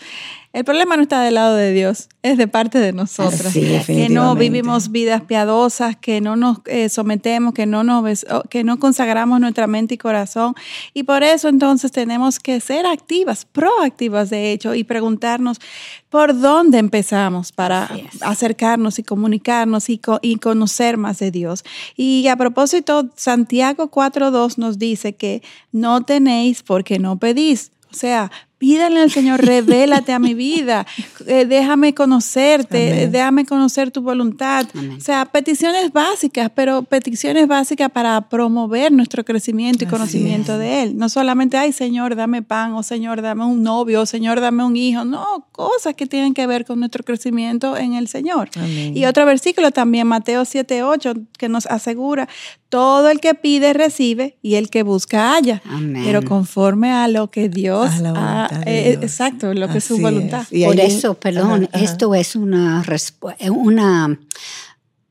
El 0.53 0.63
problema 0.65 0.95
no 0.95 1.03
está 1.03 1.21
del 1.21 1.35
lado 1.35 1.55
de 1.55 1.71
Dios, 1.71 2.09
es 2.23 2.37
de 2.37 2.47
parte 2.47 2.79
de 2.79 2.91
nosotras. 2.91 3.53
Sí, 3.53 3.61
que 3.85 4.09
no 4.09 4.33
vivimos 4.39 4.91
vidas 4.91 5.21
piadosas, 5.21 5.95
que 5.97 6.19
no 6.19 6.35
nos 6.35 6.59
eh, 6.65 6.89
sometemos, 6.89 7.53
que 7.53 7.65
no, 7.67 7.83
nos, 7.83 8.03
bes- 8.03 8.25
o- 8.33 8.41
que 8.49 8.63
no 8.63 8.79
consagramos 8.79 9.39
nuestra 9.39 9.67
mente 9.67 9.95
y 9.95 9.97
corazón. 9.97 10.55
Y 10.95 11.03
por 11.03 11.21
eso 11.21 11.47
entonces 11.49 11.91
tenemos 11.91 12.39
que 12.39 12.59
ser 12.59 12.85
activas, 12.87 13.45
proactivas 13.45 14.29
de 14.31 14.51
hecho, 14.51 14.73
y 14.73 14.83
preguntarnos 14.83 15.57
por 16.09 16.39
dónde 16.39 16.79
empezamos 16.79 17.51
para 17.51 17.89
acercarnos 18.21 18.97
y 18.99 19.03
comunicarnos 19.03 19.89
y, 19.89 19.97
co- 19.99 20.19
y 20.21 20.37
conocer 20.37 20.97
más 20.97 21.19
de 21.19 21.29
Dios. 21.29 21.63
Y 21.95 22.27
a 22.29 22.35
propósito, 22.35 23.09
Santiago 23.15 23.91
4.2 23.91 24.57
nos 24.57 24.79
dice 24.79 25.13
que 25.15 25.43
no 25.71 26.01
tenéis 26.03 26.63
porque 26.63 26.97
no 26.99 27.17
pedís. 27.19 27.71
O 27.91 27.93
sea, 27.95 28.31
pídale 28.57 29.01
al 29.01 29.11
Señor, 29.11 29.43
revélate 29.45 30.13
a 30.13 30.19
mi 30.19 30.33
vida, 30.33 30.85
eh, 31.27 31.45
déjame 31.45 31.93
conocerte, 31.93 32.91
Amén. 32.91 32.99
eh, 33.03 33.07
déjame 33.07 33.45
conocer 33.45 33.91
tu 33.91 34.01
voluntad. 34.01 34.65
Amén. 34.73 34.97
O 34.97 34.99
sea, 34.99 35.25
peticiones 35.25 35.91
básicas, 35.93 36.51
pero 36.53 36.83
peticiones 36.83 37.47
básicas 37.47 37.91
para 37.91 38.29
promover 38.29 38.91
nuestro 38.91 39.23
crecimiento 39.23 39.83
y 39.83 39.87
Así 39.87 39.95
conocimiento 39.95 40.53
es. 40.53 40.59
de 40.59 40.83
Él. 40.83 40.97
No 40.97 41.09
solamente, 41.09 41.57
ay 41.57 41.71
Señor, 41.71 42.15
dame 42.15 42.41
pan, 42.41 42.73
o 42.73 42.83
Señor, 42.83 43.21
dame 43.21 43.45
un 43.45 43.63
novio, 43.63 44.01
o 44.01 44.05
Señor, 44.05 44.41
dame 44.41 44.63
un 44.63 44.75
hijo. 44.75 45.05
No, 45.05 45.47
cosas 45.51 45.93
que 45.95 46.05
tienen 46.07 46.33
que 46.33 46.47
ver 46.47 46.65
con 46.65 46.79
nuestro 46.79 47.03
crecimiento 47.03 47.77
en 47.77 47.93
el 47.93 48.07
Señor. 48.07 48.49
Amén. 48.55 48.97
Y 48.97 49.05
otro 49.05 49.25
versículo 49.25 49.71
también, 49.71 50.07
Mateo 50.07 50.45
7, 50.45 50.83
8, 50.83 51.13
que 51.37 51.49
nos 51.49 51.65
asegura, 51.67 52.27
todo 52.69 53.09
el 53.09 53.19
que 53.19 53.33
pide 53.33 53.73
recibe 53.73 54.37
y 54.41 54.55
el 54.55 54.69
que 54.69 54.83
busca 54.83 55.33
halla. 55.33 55.61
Amén. 55.65 56.03
Pero 56.05 56.21
conforme 56.23 56.91
a 56.91 57.07
lo 57.07 57.29
que 57.31 57.47
Dios 57.49 57.89
A 57.91 57.99
la 58.01 58.09
ha- 58.09 58.47
voluntad 58.47 58.65
de 58.65 58.79
eh, 58.79 58.91
Dios. 58.91 59.03
exacto, 59.03 59.53
lo 59.53 59.69
que 59.69 59.77
es 59.77 59.83
su 59.83 59.97
voluntad. 59.99 60.41
es. 60.41 60.53
Y 60.53 60.65
Por 60.65 60.79
ahí- 60.79 60.87
eso, 60.87 61.13
perdón, 61.13 61.63
Ajá, 61.63 61.69
ajá. 61.73 61.85
esto 61.85 62.13
es 62.15 62.35
una, 62.35 62.83
eh, 63.39 63.49
una 63.49 64.19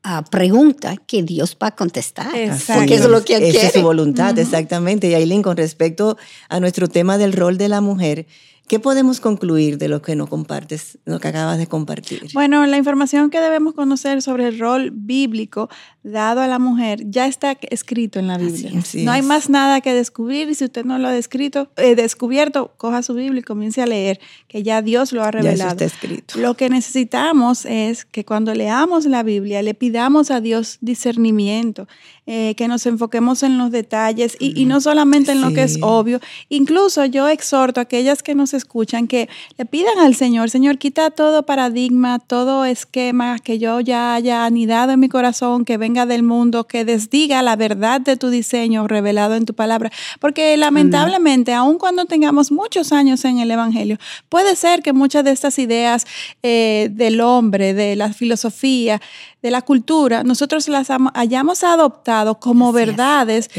ah, 0.03 0.23
pregunta 0.29 0.95
que 1.07 1.23
Dios 1.23 1.57
va 1.61 1.67
a 1.67 1.75
contestar. 1.75 2.35
Exacto. 2.35 2.81
Porque 2.81 2.95
eso 2.95 3.05
es 3.05 3.09
lo 3.09 3.25
que 3.25 3.35
Él 3.35 3.43
Esa 3.43 3.51
quiere. 3.51 3.67
es 3.67 3.73
su 3.73 3.81
voluntad, 3.81 4.37
exactamente. 4.37 5.07
Y 5.09 5.13
Aileen, 5.15 5.41
con 5.41 5.57
respecto 5.57 6.17
a 6.49 6.59
nuestro 6.59 6.87
tema 6.87 7.17
del 7.17 7.33
rol 7.33 7.57
de 7.57 7.69
la 7.69 7.81
mujer, 7.81 8.27
¿qué 8.67 8.79
podemos 8.79 9.19
concluir 9.19 9.77
de 9.77 9.87
lo 9.87 10.01
que 10.01 10.15
nos 10.15 10.29
compartes, 10.29 10.97
lo 11.05 11.19
que 11.19 11.27
acabas 11.29 11.57
de 11.57 11.67
compartir? 11.67 12.23
Bueno, 12.33 12.65
la 12.65 12.77
información 12.77 13.29
que 13.29 13.39
debemos 13.39 13.73
conocer 13.73 14.21
sobre 14.21 14.47
el 14.47 14.59
rol 14.59 14.91
bíblico 14.91 15.69
dado 16.03 16.39
a 16.41 16.47
la 16.47 16.57
mujer 16.59 17.01
ya 17.09 17.27
está 17.27 17.57
escrito 17.69 18.19
en 18.19 18.27
la 18.27 18.37
Biblia. 18.37 18.69
es. 18.69 18.75
Así 18.77 19.03
no 19.03 19.11
hay 19.11 19.19
es. 19.21 19.25
más 19.25 19.49
nada 19.49 19.81
que 19.81 19.93
descubrir 19.93 20.49
y 20.49 20.55
si 20.55 20.65
usted 20.65 20.85
no 20.85 20.97
lo 20.99 21.07
ha 21.09 21.11
descrito, 21.11 21.69
eh, 21.77 21.95
descubierto, 21.95 22.73
coja 22.77 23.03
su 23.03 23.13
Biblia 23.13 23.39
y 23.39 23.43
comience 23.43 23.81
a 23.81 23.85
leer, 23.87 24.19
que 24.47 24.63
ya 24.63 24.81
Dios 24.81 25.11
lo 25.11 25.21
ha 25.23 25.31
ya 25.31 25.39
eso 25.39 25.47
revelado. 25.47 25.71
está 25.71 25.85
escrito. 25.85 26.39
Lo 26.39 26.55
que 26.55 26.69
necesitamos 26.69 27.65
es 27.65 28.05
que 28.05 28.23
cuando 28.25 28.53
leamos 28.53 29.05
la 29.05 29.23
Biblia 29.23 29.61
le 29.61 29.73
pidamos 29.73 30.31
a 30.31 30.39
Dios 30.39 30.77
discernimiento, 30.81 31.87
eh, 32.25 32.55
que 32.55 32.67
nos 32.67 32.85
enfoquemos 32.85 33.43
en 33.43 33.57
los 33.57 33.71
detalles 33.71 34.35
y, 34.39 34.59
y 34.61 34.65
no 34.65 34.81
solamente 34.81 35.31
en 35.31 35.41
lo 35.41 35.53
que 35.53 35.63
es 35.63 35.73
Sí. 35.75 35.79
obvio. 35.83 36.19
Incluso 36.49 37.05
yo 37.05 37.27
exhorto 37.27 37.79
a 37.79 37.83
aquellas 37.83 38.23
que 38.23 38.33
nos 38.35 38.53
escuchan 38.57 39.07
que 39.07 39.29
le 39.57 39.65
pidan 39.65 39.97
al 39.99 40.15
Señor, 40.15 40.49
Señor, 40.49 40.77
quita 40.77 41.11
todo 41.11 41.43
paradigma, 41.43 42.19
todo 42.19 42.65
esquema 42.65 43.39
que 43.39 43.59
yo 43.59 43.79
ya 43.79 44.13
haya 44.15 44.45
anidado 44.45 44.91
en 44.91 44.99
mi 44.99 45.09
corazón, 45.09 45.63
que 45.65 45.77
venga 45.77 46.05
del 46.05 46.23
mundo, 46.23 46.65
que 46.65 46.83
desdiga 46.85 47.41
la 47.41 47.55
verdad 47.55 48.01
de 48.01 48.17
tu 48.17 48.29
diseño 48.29 48.87
revelado 48.87 49.35
en 49.35 49.45
tu 49.45 49.53
palabra. 49.53 49.91
Porque 50.19 50.57
lamentablemente, 50.57 51.53
aun 51.53 51.77
cuando 51.77 52.05
tengamos 52.05 52.51
muchos 52.51 52.91
años 52.91 53.23
en 53.25 53.39
el 53.39 53.49
Evangelio, 53.51 53.97
puede 54.29 54.55
ser 54.55 54.81
que 54.81 54.93
muchas 54.93 55.23
de 55.23 55.31
estas 55.31 55.57
ideas 55.59 56.05
eh, 56.43 56.89
del 56.91 57.21
hombre, 57.21 57.73
de 57.73 57.95
la 57.95 58.11
filosofía, 58.13 59.01
de 59.41 59.51
la 59.51 59.61
cultura, 59.61 60.23
nosotros 60.23 60.67
las 60.67 60.89
am- 60.89 61.11
hayamos 61.13 61.63
adoptado 61.63 62.39
como 62.39 62.69
Así 62.69 62.75
verdades, 62.77 63.49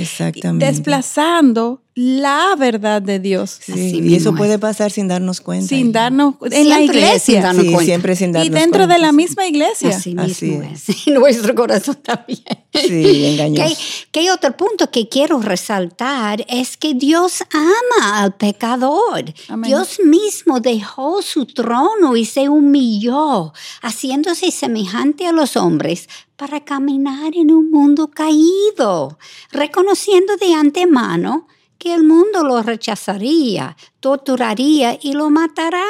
desplazando 0.58 1.82
la 2.00 2.54
verdad 2.56 3.02
de 3.02 3.18
Dios. 3.18 3.58
Sí, 3.60 3.98
y 4.04 4.14
eso 4.14 4.32
puede 4.32 4.56
pasar 4.60 4.92
sin 4.92 5.08
darnos 5.08 5.40
cuenta. 5.40 5.66
Sin 5.66 5.90
darnos 5.90 6.36
en 6.48 6.68
la 6.68 6.76
Siempre 6.76 6.98
iglesia 7.00 7.42
darnos 7.42 7.64
Sí, 7.64 7.72
cuenta. 7.72 7.84
siempre 7.86 8.14
sin 8.14 8.30
darnos 8.30 8.46
y 8.46 8.50
dentro 8.50 8.78
cuenta, 8.82 8.94
de 8.94 9.00
la 9.00 9.10
misma 9.10 9.48
iglesia. 9.48 9.88
Así 9.88 10.14
Así 10.16 10.44
mismo 10.46 10.62
es. 10.62 10.88
es. 10.88 10.96
Y 11.08 11.10
nuestro 11.10 11.56
corazón 11.56 11.96
también. 11.96 12.38
Sí, 12.72 13.24
engañoso. 13.26 13.74
¿Qué, 14.12 14.20
qué 14.20 14.30
otro 14.30 14.56
punto 14.56 14.92
que 14.92 15.08
quiero 15.08 15.40
resaltar 15.40 16.44
es 16.48 16.76
que 16.76 16.94
Dios 16.94 17.42
ama 17.52 18.22
al 18.22 18.36
pecador. 18.36 19.24
Amén. 19.48 19.66
Dios 19.68 19.98
mismo 20.04 20.60
dejó 20.60 21.20
su 21.20 21.46
trono 21.46 22.14
y 22.16 22.24
se 22.26 22.48
humilló, 22.48 23.52
haciéndose 23.82 24.52
semejante 24.52 25.26
a 25.26 25.32
los 25.32 25.56
hombres 25.56 26.08
para 26.36 26.64
caminar 26.64 27.32
en 27.34 27.50
un 27.50 27.72
mundo 27.72 28.08
caído, 28.12 29.18
reconociendo 29.50 30.36
de 30.36 30.54
antemano 30.54 31.48
que 31.78 31.94
el 31.94 32.02
mundo 32.04 32.42
lo 32.42 32.62
rechazaría, 32.62 33.76
torturaría 34.00 34.98
y 35.00 35.12
lo 35.12 35.30
matará. 35.30 35.84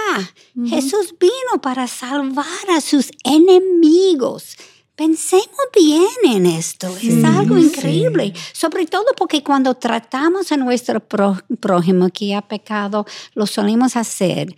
Jesús 0.67 1.15
vino 1.19 1.61
para 1.63 1.87
salvar 1.87 2.47
a 2.77 2.81
sus 2.81 3.11
enemigos. 3.25 4.57
Pensemos 4.95 5.47
bien 5.75 6.09
en 6.25 6.45
esto, 6.47 6.89
es 7.01 7.23
algo 7.25 7.57
sí. 7.57 7.67
increíble, 7.67 8.35
sobre 8.53 8.85
todo 8.85 9.05
porque 9.17 9.45
cuando 9.45 9.75
tratamos 9.75 10.51
a 10.51 10.57
nuestro 10.57 10.99
pró- 11.01 11.41
prójimo 11.61 12.09
que 12.13 12.35
ha 12.35 12.43
pecado, 12.43 13.07
lo 13.35 13.47
solemos 13.47 13.95
hacer 13.95 14.55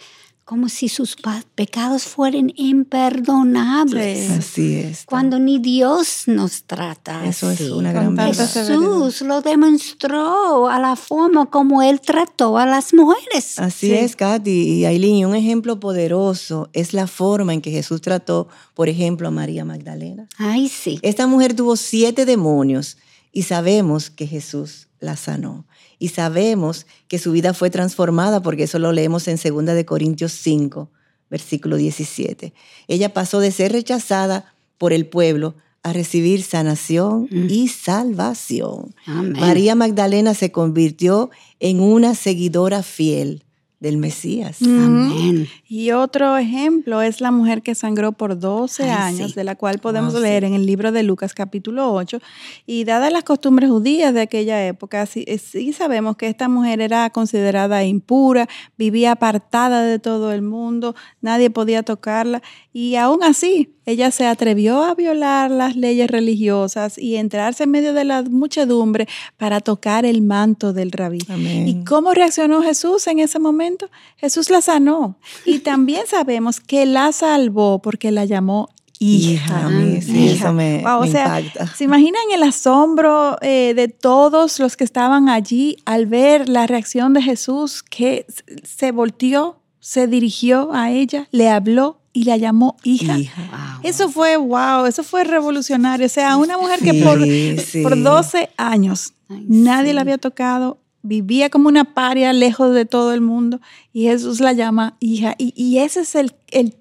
como 0.50 0.68
si 0.68 0.88
sus 0.88 1.16
pecados 1.54 2.02
fueran 2.02 2.52
imperdonables. 2.56 4.18
Sí. 4.26 4.32
Así 4.32 4.74
es. 4.80 5.04
Cuando 5.06 5.38
ni 5.38 5.60
Dios 5.60 6.24
nos 6.26 6.64
trata 6.64 7.24
Eso 7.24 7.52
es 7.52 7.60
así. 7.60 7.70
una 7.70 7.92
Con 7.92 8.16
gran 8.16 8.16
verdad. 8.16 8.50
Jesús 8.52 9.20
lo 9.20 9.42
demostró 9.42 10.68
a 10.68 10.80
la 10.80 10.96
forma 10.96 11.46
como 11.46 11.82
él 11.82 12.00
trató 12.00 12.58
a 12.58 12.66
las 12.66 12.92
mujeres. 12.92 13.60
Así 13.60 13.86
Sí. 13.90 13.92
es, 13.94 14.16
Katy 14.16 14.50
y 14.50 14.84
Aileen. 14.86 15.26
Un 15.26 15.36
ejemplo 15.36 15.78
poderoso 15.78 16.68
es 16.72 16.94
la 16.94 17.06
forma 17.06 17.54
en 17.54 17.60
que 17.60 17.70
Jesús 17.70 18.00
trató, 18.00 18.48
por 18.74 18.88
ejemplo, 18.88 19.28
a 19.28 19.30
María 19.30 19.64
Magdalena. 19.64 20.26
Ay, 20.36 20.68
sí. 20.68 20.98
Esta 21.02 21.28
mujer 21.28 21.54
tuvo 21.54 21.76
siete 21.76 22.26
demonios 22.26 22.96
y 23.30 23.42
sabemos 23.44 24.10
que 24.10 24.26
Jesús 24.26 24.88
la 24.98 25.14
sanó. 25.16 25.64
Y 26.00 26.08
sabemos 26.08 26.86
que 27.06 27.18
su 27.18 27.30
vida 27.30 27.54
fue 27.54 27.70
transformada 27.70 28.42
porque 28.42 28.64
eso 28.64 28.80
lo 28.80 28.90
leemos 28.90 29.28
en 29.28 29.36
2 29.36 29.66
de 29.66 29.84
Corintios 29.84 30.32
5, 30.32 30.90
versículo 31.30 31.76
17. 31.76 32.52
Ella 32.88 33.12
pasó 33.12 33.38
de 33.38 33.52
ser 33.52 33.70
rechazada 33.70 34.54
por 34.78 34.92
el 34.92 35.06
pueblo 35.06 35.54
a 35.82 35.92
recibir 35.92 36.42
sanación 36.42 37.28
y 37.30 37.68
salvación. 37.68 38.94
Amén. 39.06 39.34
María 39.38 39.74
Magdalena 39.74 40.34
se 40.34 40.50
convirtió 40.50 41.30
en 41.60 41.80
una 41.80 42.14
seguidora 42.14 42.82
fiel 42.82 43.44
del 43.80 43.96
Mesías. 43.96 44.58
Amén. 44.62 45.48
Y 45.66 45.92
otro 45.92 46.36
ejemplo 46.36 47.00
es 47.00 47.22
la 47.22 47.30
mujer 47.30 47.62
que 47.62 47.74
sangró 47.74 48.12
por 48.12 48.38
12 48.38 48.84
Ay, 48.84 48.90
años, 48.90 49.30
sí. 49.30 49.34
de 49.34 49.44
la 49.44 49.56
cual 49.56 49.78
podemos 49.78 50.12
leer 50.14 50.44
en 50.44 50.52
el 50.52 50.66
libro 50.66 50.92
de 50.92 51.02
Lucas 51.02 51.32
capítulo 51.32 51.90
8. 51.94 52.18
Y 52.66 52.84
dadas 52.84 53.10
las 53.10 53.24
costumbres 53.24 53.70
judías 53.70 54.12
de 54.12 54.20
aquella 54.20 54.66
época, 54.66 55.06
sí, 55.06 55.24
eh, 55.26 55.38
sí 55.38 55.72
sabemos 55.72 56.16
que 56.16 56.28
esta 56.28 56.48
mujer 56.48 56.82
era 56.82 57.08
considerada 57.08 57.82
impura, 57.82 58.48
vivía 58.76 59.12
apartada 59.12 59.82
de 59.82 59.98
todo 59.98 60.32
el 60.32 60.42
mundo, 60.42 60.94
nadie 61.22 61.48
podía 61.48 61.82
tocarla. 61.82 62.42
Y 62.74 62.96
aún 62.96 63.22
así, 63.22 63.74
ella 63.86 64.10
se 64.10 64.26
atrevió 64.26 64.84
a 64.84 64.94
violar 64.94 65.50
las 65.50 65.74
leyes 65.74 66.10
religiosas 66.10 66.98
y 66.98 67.16
entrarse 67.16 67.64
en 67.64 67.70
medio 67.70 67.94
de 67.94 68.04
la 68.04 68.22
muchedumbre 68.22 69.08
para 69.38 69.60
tocar 69.60 70.04
el 70.04 70.20
manto 70.20 70.72
del 70.72 70.92
rabí. 70.92 71.20
Amén. 71.28 71.66
¿Y 71.66 71.84
cómo 71.84 72.12
reaccionó 72.12 72.62
Jesús 72.62 73.06
en 73.06 73.20
ese 73.20 73.38
momento? 73.38 73.69
Jesús 74.16 74.50
la 74.50 74.60
sanó. 74.60 75.16
Y 75.44 75.58
también 75.70 76.02
sabemos 76.06 76.60
que 76.60 76.86
la 76.86 77.12
salvó 77.12 77.80
porque 77.80 78.10
la 78.10 78.24
llamó 78.24 78.68
hija. 79.00 79.70
Hija, 79.70 80.02
sí, 80.02 80.24
Hija. 80.24 80.34
eso 80.34 80.52
me, 80.52 80.82
Wow, 80.82 81.00
o 81.00 81.06
sea, 81.06 81.40
impacta. 81.40 81.66
¿Se 81.74 81.84
imaginan 81.84 82.22
el 82.32 82.42
asombro 82.42 83.36
eh, 83.40 83.72
de 83.74 83.88
todos 83.88 84.58
los 84.60 84.76
que 84.76 84.84
estaban 84.84 85.28
allí 85.28 85.78
al 85.86 86.06
ver 86.06 86.48
la 86.48 86.66
reacción 86.66 87.14
de 87.14 87.22
Jesús 87.22 87.82
que 87.82 88.26
se 88.62 88.92
volteó, 88.92 89.60
se 89.80 90.06
dirigió 90.06 90.70
a 90.72 90.90
ella, 90.90 91.28
le 91.30 91.48
habló 91.48 92.00
y 92.12 92.24
la 92.24 92.36
llamó 92.36 92.76
hija? 92.84 93.18
Hija. 93.18 93.42
Wow. 93.50 93.80
Eso 93.90 94.10
fue 94.10 94.36
wow, 94.36 94.84
eso 94.84 95.02
fue 95.02 95.24
revolucionario. 95.24 96.04
O 96.04 96.10
sea, 96.10 96.36
una 96.36 96.58
mujer 96.58 96.80
que 96.80 96.94
por, 97.02 97.24
sí. 97.24 97.82
por 97.82 98.00
12 98.00 98.50
años 98.58 99.14
Ay, 99.30 99.46
nadie 99.48 99.94
la 99.94 100.02
había 100.02 100.18
tocado, 100.18 100.78
vivía 101.02 101.50
como 101.50 101.68
una 101.68 101.94
paria 101.94 102.32
lejos 102.32 102.74
de 102.74 102.84
todo 102.84 103.12
el 103.12 103.20
mundo 103.20 103.60
y 103.92 104.04
Jesús 104.04 104.40
la 104.40 104.52
llama 104.52 104.96
hija. 105.00 105.34
Y, 105.38 105.78
ese 105.78 106.00
es 106.00 106.14
el, 106.14 106.32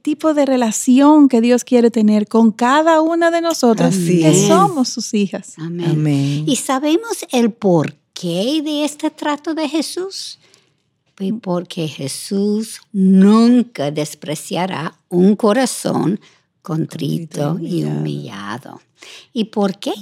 tipo 0.02 0.34
de 0.34 0.46
relación 0.46 1.30
que 1.30 1.42
Dios 1.42 1.64
quiere 1.64 1.92
tener 1.92 2.28
con 2.28 2.52
cada 2.52 3.02
una 3.02 3.32
de 3.32 3.42
nosotras 3.42 3.96
que 3.98 4.48
somos 4.48 4.90
sus 4.90 5.14
hijas. 5.14 5.56
Amén. 5.58 6.44
Y 6.48 6.56
sabemos 6.58 7.26
el 7.32 7.52
porqué 7.52 8.62
de 8.64 8.84
este 8.84 9.10
trato 9.10 9.54
de 9.54 9.70
Jesús. 9.70 10.40
Pues 11.16 11.34
porque 11.42 11.88
Jesús 11.88 12.82
nunca 12.94 13.92
despreciará 13.92 14.98
un 15.10 15.36
corazón 15.36 16.20
contrito 16.62 17.58
y 17.60 17.84
humillado. 17.84 18.80
¿Y 19.34 19.46
por 19.46 19.80
qué? 19.80 19.94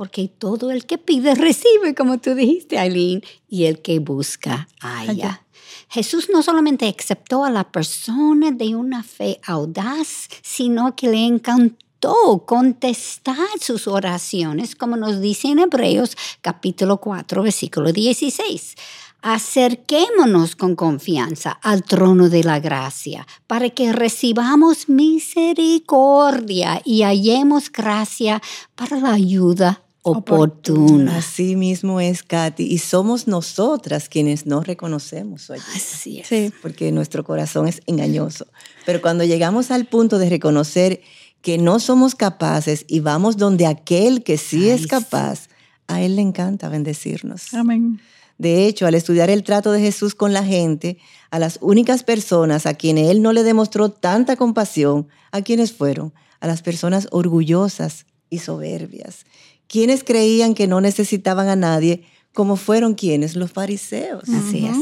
Porque 0.00 0.28
todo 0.28 0.70
el 0.70 0.86
que 0.86 0.96
pide 0.96 1.34
recibe, 1.34 1.94
como 1.94 2.16
tú 2.16 2.34
dijiste, 2.34 2.78
Aileen, 2.78 3.22
y 3.50 3.66
el 3.66 3.82
que 3.82 3.98
busca 3.98 4.66
halla. 4.80 5.44
Jesús 5.90 6.30
no 6.32 6.42
solamente 6.42 6.88
aceptó 6.88 7.44
a 7.44 7.50
la 7.50 7.70
persona 7.70 8.50
de 8.50 8.74
una 8.74 9.02
fe 9.02 9.42
audaz, 9.44 10.30
sino 10.40 10.96
que 10.96 11.10
le 11.10 11.26
encantó 11.26 12.46
contestar 12.46 13.36
sus 13.60 13.86
oraciones, 13.86 14.74
como 14.74 14.96
nos 14.96 15.20
dice 15.20 15.48
en 15.48 15.58
Hebreos 15.58 16.16
capítulo 16.40 16.96
4, 16.96 17.42
versículo 17.42 17.92
16. 17.92 18.76
Acerquémonos 19.20 20.56
con 20.56 20.76
confianza 20.76 21.50
al 21.62 21.82
trono 21.82 22.30
de 22.30 22.42
la 22.42 22.58
gracia 22.58 23.26
para 23.46 23.68
que 23.68 23.92
recibamos 23.92 24.88
misericordia 24.88 26.80
y 26.86 27.02
hallemos 27.02 27.70
gracia 27.70 28.40
para 28.74 28.96
la 28.96 29.12
ayuda 29.12 29.82
oportuna. 30.02 31.18
Así 31.18 31.56
mismo 31.56 32.00
es, 32.00 32.22
Katy. 32.22 32.64
Y 32.64 32.78
somos 32.78 33.26
nosotras 33.26 34.08
quienes 34.08 34.46
no 34.46 34.62
reconocemos 34.62 35.50
hoy. 35.50 35.58
Así 35.74 36.20
es. 36.20 36.52
Porque 36.62 36.92
nuestro 36.92 37.24
corazón 37.24 37.68
es 37.68 37.80
engañoso. 37.86 38.46
Pero 38.86 39.02
cuando 39.02 39.24
llegamos 39.24 39.70
al 39.70 39.86
punto 39.86 40.18
de 40.18 40.30
reconocer 40.30 41.00
que 41.42 41.58
no 41.58 41.80
somos 41.80 42.14
capaces 42.14 42.84
y 42.88 43.00
vamos 43.00 43.36
donde 43.36 43.66
aquel 43.66 44.22
que 44.22 44.36
sí 44.36 44.68
es 44.68 44.86
capaz, 44.86 45.48
a 45.86 46.02
él 46.02 46.16
le 46.16 46.22
encanta 46.22 46.68
bendecirnos. 46.68 47.52
Amén. 47.54 48.00
De 48.38 48.66
hecho, 48.66 48.86
al 48.86 48.94
estudiar 48.94 49.28
el 49.28 49.42
trato 49.42 49.70
de 49.70 49.80
Jesús 49.80 50.14
con 50.14 50.32
la 50.32 50.42
gente, 50.42 50.96
a 51.30 51.38
las 51.38 51.58
únicas 51.60 52.04
personas 52.04 52.64
a 52.64 52.72
quienes 52.72 53.10
él 53.10 53.20
no 53.20 53.34
le 53.34 53.42
demostró 53.42 53.90
tanta 53.90 54.36
compasión, 54.36 55.08
¿a 55.30 55.42
quienes 55.42 55.72
fueron? 55.72 56.14
A 56.40 56.46
las 56.46 56.62
personas 56.62 57.06
orgullosas 57.10 58.06
y 58.30 58.38
soberbias, 58.38 59.26
quienes 59.70 60.02
creían 60.02 60.54
que 60.54 60.66
no 60.66 60.80
necesitaban 60.80 61.48
a 61.48 61.54
nadie, 61.54 62.02
como 62.34 62.56
fueron 62.56 62.94
quienes, 62.94 63.36
los 63.36 63.52
fariseos. 63.52 64.28
Así 64.28 64.66
es. 64.66 64.76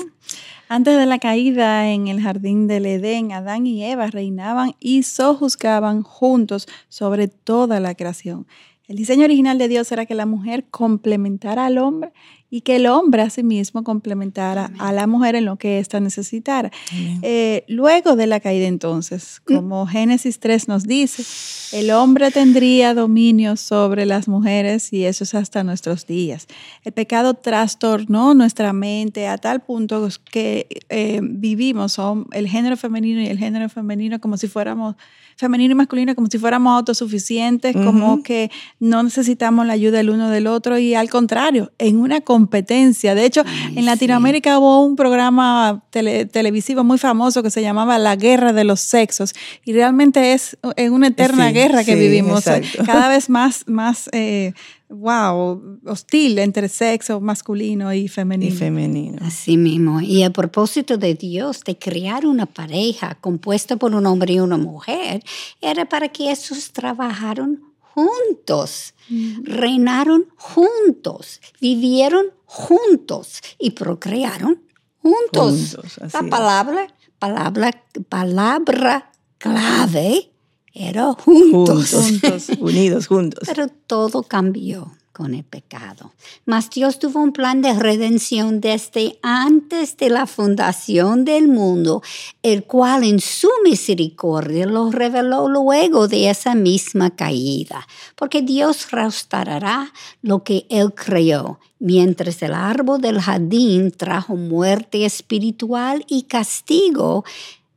Antes 0.71 0.97
de 0.97 1.05
la 1.05 1.19
caída 1.19 1.91
en 1.91 2.09
el 2.09 2.23
jardín 2.23 2.67
del 2.67 2.87
Edén, 2.87 3.33
Adán 3.33 3.67
y 3.67 3.85
Eva 3.85 4.07
reinaban 4.07 4.75
y 4.81 5.03
sojuzgaban 5.03 6.03
juntos 6.03 6.69
sobre 6.89 7.29
toda 7.29 7.81
la 7.81 7.95
creación. 7.95 8.47
El 8.87 8.97
diseño 8.97 9.25
original 9.25 9.59
de 9.59 9.69
Dios 9.69 9.93
era 9.93 10.07
que 10.07 10.15
la 10.15 10.25
mujer 10.25 10.65
complementara 10.71 11.67
al 11.67 11.77
hombre 11.77 12.13
y 12.51 12.63
que 12.63 12.77
el 12.77 12.87
hombre 12.87 13.23
a 13.23 13.31
sí 13.31 13.43
mismo 13.43 13.85
complementara 13.85 14.71
a 14.79 14.93
la 14.93 15.07
mujer 15.07 15.35
en 15.35 15.45
lo 15.45 15.57
que 15.57 15.79
ésta 15.79 16.01
necesitara. 16.01 16.71
Eh, 17.23 17.65
luego 17.69 18.17
de 18.17 18.27
la 18.27 18.41
caída 18.41 18.67
entonces, 18.67 19.41
como 19.45 19.87
Génesis 19.87 20.39
3 20.41 20.69
nos 20.69 20.85
dice, 20.85 21.25
el 21.79 21.91
hombre 21.91 22.31
tendría 22.31 22.95
dominio 22.95 23.57
sobre 23.57 24.07
las 24.07 24.29
mujeres 24.29 24.93
y 24.93 25.05
eso 25.05 25.25
es 25.25 25.35
hasta 25.35 25.63
nuestros 25.63 26.07
días. 26.07 26.47
El 26.85 26.93
pecado 26.93 27.35
trastornó 27.35 28.33
nuestra 28.35 28.73
mente 28.73 29.27
a 29.27 29.37
tal 29.37 29.61
punto 29.61 30.09
que 30.31 30.69
eh, 30.89 31.21
vivimos 31.23 32.01
el 32.33 32.49
género 32.49 32.77
femenino 32.77 33.21
y 33.21 33.27
el 33.27 33.39
género 33.39 33.69
femenino 33.69 34.21
como 34.21 34.39
si 34.39 34.49
fuéramos 34.49 34.97
femenino 35.39 35.73
y 35.73 35.75
masculino 35.77 36.17
como 36.17 36.27
si 36.27 36.37
fuéramos 36.37 36.77
autosuficientes, 36.77 37.73
como 37.73 38.25
que 38.25 38.51
no 38.81 39.05
necesitamos 39.05 39.65
la 39.67 39.75
ayuda 39.75 39.99
del 39.99 40.11
uno 40.11 40.31
del 40.31 40.49
otro 40.49 40.79
y 40.79 40.95
al 40.95 41.09
contrario, 41.09 41.71
en 41.79 42.01
una 42.01 42.21
competencia. 42.21 43.15
De 43.15 43.25
hecho, 43.25 43.45
en 43.77 43.87
Latinoamérica 43.87 44.59
hubo 44.59 44.83
un 44.85 44.97
programa 44.97 45.85
televisivo 45.91 46.83
muy 46.83 46.99
famoso 46.99 47.45
que 47.45 47.51
se 47.51 47.63
llamaba 47.63 47.99
La 47.99 48.17
Guerra 48.17 48.53
de 48.53 48.65
los 48.65 48.81
Sexos 48.81 49.33
y 49.65 49.73
realmente 49.73 50.33
es 50.33 50.59
una 50.91 51.07
eterna 51.07 51.53
guerra 51.53 51.85
que 51.85 51.95
vivimos, 51.95 52.45
cada 52.85 53.09
vez 53.09 53.31
más, 53.31 53.63
más 53.69 54.11
eh, 54.11 54.55
wow, 54.89 55.81
hostil 55.87 56.39
entre 56.39 56.69
sexo 56.69 57.21
masculino 57.21 57.93
y 57.93 58.09
femenino. 58.09 58.55
Y 58.55 58.57
femenino. 58.57 59.19
Así 59.23 59.57
mismo. 59.57 60.01
Y 60.01 60.23
a 60.23 60.31
propósito 60.31 60.97
de 60.97 61.15
Dios, 61.15 61.63
de 61.65 61.79
crear 61.79 62.27
una 62.27 62.47
pareja 62.47 63.17
compuesta 63.21 63.77
por 63.77 63.95
un 63.95 64.07
hombre 64.07 64.35
y 64.35 64.41
una 64.41 64.57
mujer, 64.57 65.23
era 65.61 65.89
para 65.89 66.09
que 66.09 66.31
esos 66.31 66.73
trabajaron 66.73 67.63
juntos, 67.95 68.95
reinaron 69.43 70.27
juntos, 70.37 71.41
vivieron 71.61 72.27
juntos 72.45 73.41
y 73.59 73.73
procrearon 73.73 74.63
juntos. 75.03 75.77
La 76.13 76.23
palabra, 76.23 76.87
palabra, 77.19 77.85
palabra 78.09 79.11
clave 79.39 80.33
era 80.75 81.13
juntos. 81.15 81.91
Juntos, 81.93 82.49
unidos, 82.59 83.07
juntos. 83.07 83.45
Pero 83.47 83.69
todo 83.87 84.23
cambió 84.23 84.93
con 85.19 85.35
el 85.35 85.43
pecado. 85.43 86.13
Mas 86.47 86.71
Dios 86.71 87.01
tuvo 87.01 87.21
un 87.21 87.33
plan 87.33 87.61
de 87.61 87.75
redención 87.75 88.61
desde 88.61 89.19
antes 89.21 89.97
de 89.97 90.11
la 90.11 90.29
fundación 90.29 91.25
del 91.25 91.49
mundo, 91.49 92.03
el 92.45 92.63
cual 92.63 93.03
en 93.03 93.19
su 93.19 93.49
misericordia 93.65 94.65
lo 94.65 94.93
reveló 94.93 95.49
luego 95.49 96.07
de 96.07 96.31
esa 96.31 96.55
misma 96.55 97.11
caída, 97.11 97.85
porque 98.15 98.43
Dios 98.43 98.93
restaurará 98.93 99.93
lo 100.23 100.45
que 100.45 100.67
Él 100.71 100.95
creó, 100.95 101.59
mientras 101.81 102.41
el 102.43 102.55
árbol 102.55 103.01
del 103.01 103.21
jardín 103.21 103.91
trajo 103.91 104.37
muerte 104.37 105.05
espiritual 105.05 106.05
y 106.07 106.23
castigo, 106.23 107.25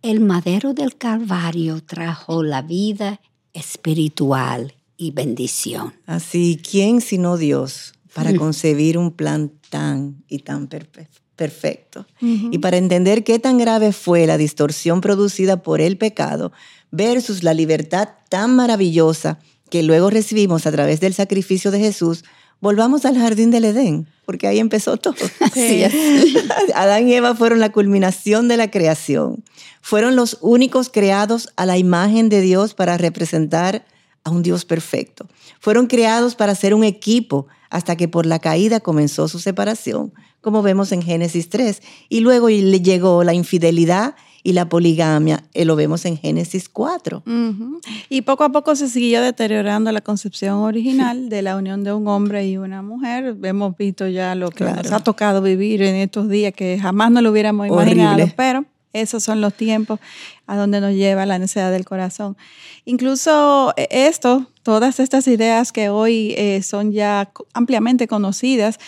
el 0.01 0.19
madero 0.19 0.73
del 0.73 0.97
Calvario 0.97 1.81
trajo 1.83 2.43
la 2.43 2.61
vida 2.61 3.21
espiritual 3.53 4.73
y 4.97 5.11
bendición. 5.11 5.93
Así, 6.05 6.59
¿quién 6.61 7.01
sino 7.01 7.37
Dios 7.37 7.93
para 8.13 8.35
concebir 8.35 8.97
un 8.97 9.11
plan 9.11 9.51
tan 9.69 10.23
y 10.27 10.39
tan 10.39 10.67
perfecto? 10.67 12.05
Y 12.21 12.59
para 12.59 12.77
entender 12.77 13.23
qué 13.23 13.39
tan 13.39 13.57
grave 13.57 13.93
fue 13.93 14.27
la 14.27 14.37
distorsión 14.37 15.01
producida 15.01 15.63
por 15.63 15.81
el 15.81 15.97
pecado 15.97 16.51
versus 16.91 17.43
la 17.43 17.53
libertad 17.53 18.09
tan 18.29 18.55
maravillosa 18.55 19.39
que 19.69 19.81
luego 19.81 20.09
recibimos 20.09 20.67
a 20.67 20.71
través 20.71 20.99
del 20.99 21.13
sacrificio 21.13 21.71
de 21.71 21.79
Jesús, 21.79 22.23
volvamos 22.61 23.03
al 23.05 23.17
jardín 23.17 23.51
del 23.51 23.65
Edén 23.65 24.07
porque 24.31 24.47
ahí 24.47 24.59
empezó 24.59 24.95
todo. 24.95 25.15
Adán 26.73 27.05
y 27.05 27.15
Eva 27.15 27.35
fueron 27.35 27.59
la 27.59 27.73
culminación 27.73 28.47
de 28.47 28.55
la 28.55 28.71
creación. 28.71 29.43
Fueron 29.81 30.15
los 30.15 30.37
únicos 30.39 30.87
creados 30.87 31.49
a 31.57 31.65
la 31.65 31.77
imagen 31.77 32.29
de 32.29 32.39
Dios 32.39 32.73
para 32.73 32.97
representar 32.97 33.85
a 34.23 34.29
un 34.29 34.41
Dios 34.41 34.63
perfecto. 34.63 35.27
Fueron 35.59 35.87
creados 35.87 36.35
para 36.35 36.55
ser 36.55 36.73
un 36.73 36.85
equipo 36.85 37.47
hasta 37.69 37.97
que 37.97 38.07
por 38.07 38.25
la 38.25 38.39
caída 38.39 38.79
comenzó 38.79 39.27
su 39.27 39.39
separación, 39.39 40.13
como 40.39 40.61
vemos 40.61 40.93
en 40.93 41.01
Génesis 41.01 41.49
3. 41.49 41.81
Y 42.07 42.21
luego 42.21 42.47
le 42.47 42.79
llegó 42.79 43.25
la 43.25 43.33
infidelidad 43.33 44.15
y 44.43 44.53
la 44.53 44.67
poligamia, 44.67 45.43
eh, 45.53 45.65
lo 45.65 45.75
vemos 45.75 46.05
en 46.05 46.17
Génesis 46.17 46.69
4. 46.69 47.23
Y 48.09 48.21
poco 48.21 48.43
a 48.43 48.49
poco 48.49 48.75
se 48.75 48.89
siguió 48.89 49.21
deteriorando 49.21 49.91
la 49.91 50.01
concepción 50.01 50.55
original 50.59 51.29
de 51.29 51.41
la 51.41 51.55
unión 51.55 51.83
de 51.83 51.93
un 51.93 52.07
hombre 52.07 52.47
y 52.47 52.57
una 52.57 52.81
mujer. 52.81 53.35
Hemos 53.43 53.77
visto 53.77 54.07
ya 54.07 54.35
lo 54.35 54.49
que 54.49 54.63
nos 54.63 54.91
ha 54.91 54.99
tocado 54.99 55.41
vivir 55.41 55.81
en 55.81 55.95
estos 55.95 56.29
días 56.29 56.53
que 56.53 56.79
jamás 56.79 57.11
no 57.11 57.21
lo 57.21 57.31
hubiéramos 57.31 57.67
imaginado, 57.67 58.25
pero 58.35 58.65
esos 58.93 59.23
son 59.23 59.41
los 59.41 59.53
tiempos 59.53 59.99
a 60.47 60.57
donde 60.57 60.81
nos 60.81 60.93
lleva 60.93 61.25
la 61.25 61.39
necesidad 61.39 61.71
del 61.71 61.85
corazón. 61.85 62.35
Incluso 62.85 63.73
eh, 63.77 63.87
esto, 63.89 64.47
todas 64.63 64.99
estas 64.99 65.27
ideas 65.27 65.71
que 65.71 65.89
hoy 65.89 66.33
eh, 66.37 66.61
son 66.61 66.91
ya 66.91 67.31
ampliamente 67.53 68.07
conocidas, 68.07 68.79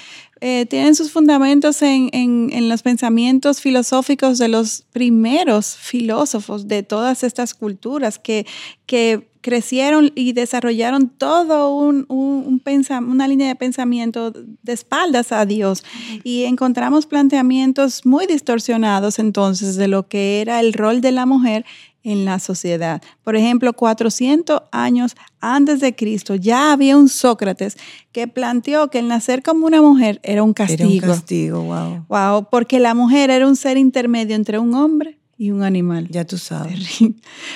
eh, 0.45 0.65
tienen 0.65 0.93
sus 0.93 1.09
fundamentos 1.09 1.81
en, 1.81 2.09
en, 2.11 2.67
los 2.67 2.81
pensamientos 2.81 3.61
filosóficos 3.61 4.37
de 4.37 4.49
los 4.49 4.81
primeros 4.91 5.77
filósofos 5.77 6.67
de 6.67 6.83
todas 6.83 7.23
estas 7.23 7.53
culturas 7.53 8.19
que, 8.19 8.45
que 8.85 9.29
crecieron 9.39 10.11
y 10.15 10.33
desarrollaron 10.33 11.07
todo 11.07 11.73
un, 11.73 12.05
un, 12.09 12.61
una 13.07 13.27
línea 13.29 13.47
de 13.47 13.55
pensamiento 13.55 14.31
de 14.31 14.73
espaldas 14.73 15.31
a 15.31 15.45
Dios. 15.45 15.85
Y 16.25 16.43
encontramos 16.43 17.05
planteamientos 17.05 18.05
muy 18.05 18.25
distorsionados 18.25 19.19
entonces 19.19 19.77
de 19.77 19.87
lo 19.87 20.09
que 20.09 20.41
era 20.41 20.59
el 20.59 20.73
rol 20.73 20.99
de 20.99 21.13
la 21.13 21.25
mujer 21.25 21.63
en 22.03 22.25
la 22.25 22.39
sociedad. 22.39 23.01
Por 23.23 23.35
ejemplo, 23.35 23.73
400 23.73 24.63
años 24.71 25.15
antes 25.39 25.79
de 25.79 25.95
Cristo 25.95 26.35
ya 26.35 26.73
había 26.73 26.97
un 26.97 27.09
Sócrates 27.09 27.77
que 28.11 28.27
planteó 28.27 28.89
que 28.89 28.99
el 28.99 29.07
nacer 29.07 29.41
como 29.41 29.65
una 29.65 29.81
mujer 29.81 30.19
era 30.23 30.43
un 30.43 30.53
castigo. 30.53 30.83
Era 30.83 30.93
un 30.93 30.99
castigo, 30.99 31.61
wow. 31.63 32.05
Wow, 32.09 32.47
porque 32.51 32.79
la 32.79 32.93
mujer 32.93 33.29
era 33.29 33.47
un 33.47 33.55
ser 33.55 33.77
intermedio 33.77 34.35
entre 34.35 34.59
un 34.59 34.73
hombre 34.75 35.17
y 35.37 35.51
un 35.51 35.63
animal. 35.63 36.07
Ya 36.09 36.25
tú 36.25 36.37
sabes. 36.37 36.99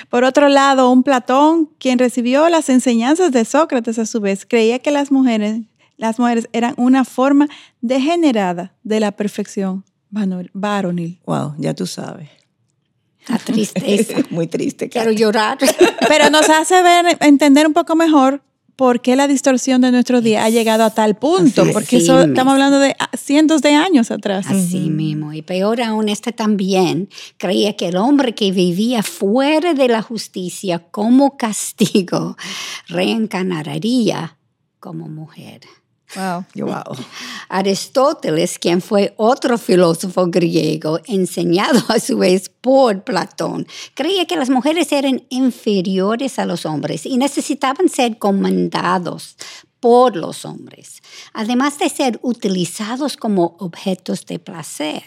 Por 0.10 0.24
otro 0.24 0.50
lado, 0.50 0.90
un 0.92 1.04
Platón, 1.04 1.70
quien 1.78 2.00
recibió 2.00 2.50
las 2.50 2.70
enseñanzas 2.70 3.32
de 3.32 3.46
Sócrates 3.46 4.00
a 4.00 4.06
su 4.06 4.20
vez, 4.20 4.46
creía 4.46 4.80
que 4.80 4.92
las 4.92 5.12
mujeres, 5.12 5.62
las 5.98 6.20
mujeres 6.20 6.50
eran 6.54 6.74
una 6.78 7.06
forma 7.06 7.48
degenerada 7.82 8.74
de 8.84 9.00
la 9.00 9.12
perfección 9.12 9.84
varonil. 10.10 11.20
Wow, 11.26 11.56
ya 11.58 11.74
tú 11.74 11.86
sabes. 11.86 12.30
La 13.28 13.38
tristeza. 13.38 14.18
Muy 14.30 14.48
triste. 14.48 14.90
Quiero 14.90 15.12
llorar. 15.12 15.58
Pero 16.08 16.30
nos 16.30 16.50
hace 16.50 16.82
ver, 16.82 17.18
entender 17.22 17.68
un 17.68 17.74
poco 17.74 17.96
mejor 17.96 18.42
por 18.78 19.02
qué 19.02 19.16
la 19.16 19.28
distorsión 19.28 19.82
de 19.82 19.92
nuestro 19.92 20.22
día 20.22 20.46
ha 20.46 20.50
llegado 20.50 20.84
a 20.84 20.92
tal 20.92 21.16
punto, 21.18 21.66
porque 21.74 21.98
eso, 21.98 22.22
estamos 22.22 22.54
hablando 22.54 22.80
de 22.80 22.96
cientos 23.18 23.64
de 23.64 23.74
años 23.74 24.12
atrás. 24.12 24.46
Así 24.48 24.92
mismo, 24.92 25.34
y 25.34 25.42
peor 25.42 25.82
aún, 25.82 26.10
este 26.10 26.32
también 26.32 27.10
creía 27.38 27.76
que 27.76 27.88
el 27.88 27.98
hombre 27.98 28.36
que 28.36 28.52
vivía 28.52 29.02
fuera 29.02 29.74
de 29.74 29.88
la 29.88 30.04
justicia 30.04 30.78
como 30.92 31.38
castigo 31.38 32.38
reencarnaría 32.88 34.38
como 34.80 35.10
mujer. 35.10 35.62
Wow. 36.16 36.46
wow. 36.56 36.98
Aristóteles, 37.50 38.58
quien 38.60 38.82
fue 38.82 39.14
otro 39.18 39.58
filósofo 39.58 40.28
griego 40.28 41.00
enseñado 41.06 41.82
a 41.90 42.00
su 42.00 42.18
vez 42.18 42.50
por 42.50 43.04
Platón, 43.04 43.68
creía 43.94 44.26
que 44.26 44.38
las 44.38 44.50
mujeres 44.50 44.92
eran 44.92 45.24
inferiores 45.30 46.40
a 46.40 46.46
los 46.46 46.66
hombres 46.66 47.06
y 47.06 47.18
necesitaban 47.18 47.90
ser 47.90 48.18
comandados 48.18 49.36
por 49.80 50.16
los 50.16 50.46
hombres, 50.46 51.02
además 51.34 51.78
de 51.78 51.90
ser 51.90 52.20
utilizados 52.24 53.16
como 53.16 53.56
objetos 53.60 54.26
de 54.26 54.40
placer. 54.40 55.04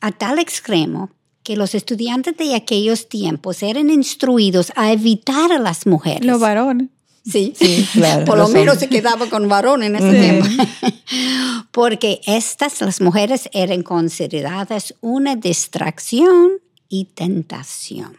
A 0.00 0.12
tal 0.12 0.38
extremo 0.38 1.10
que 1.42 1.56
los 1.56 1.74
estudiantes 1.74 2.36
de 2.36 2.54
aquellos 2.54 3.08
tiempos 3.08 3.62
eran 3.62 3.90
instruidos 3.90 4.72
a 4.76 4.92
evitar 4.92 5.52
a 5.52 5.58
las 5.58 5.86
mujeres. 5.86 6.24
Los 6.24 6.40
varones. 6.40 6.88
Sí, 7.24 7.54
claro. 7.92 8.24
Por 8.24 8.36
lo 8.36 8.48
menos 8.48 8.78
se 8.78 8.88
quedaba 8.88 9.28
con 9.28 9.48
varón 9.48 9.82
en 9.82 9.96
ese 9.96 10.12
tiempo. 10.18 10.46
Porque 11.70 12.20
estas, 12.26 12.80
las 12.80 13.00
mujeres, 13.00 13.48
eran 13.52 13.82
consideradas 13.82 14.94
una 15.00 15.36
distracción 15.36 16.52
y 16.88 17.06
tentación. 17.06 18.18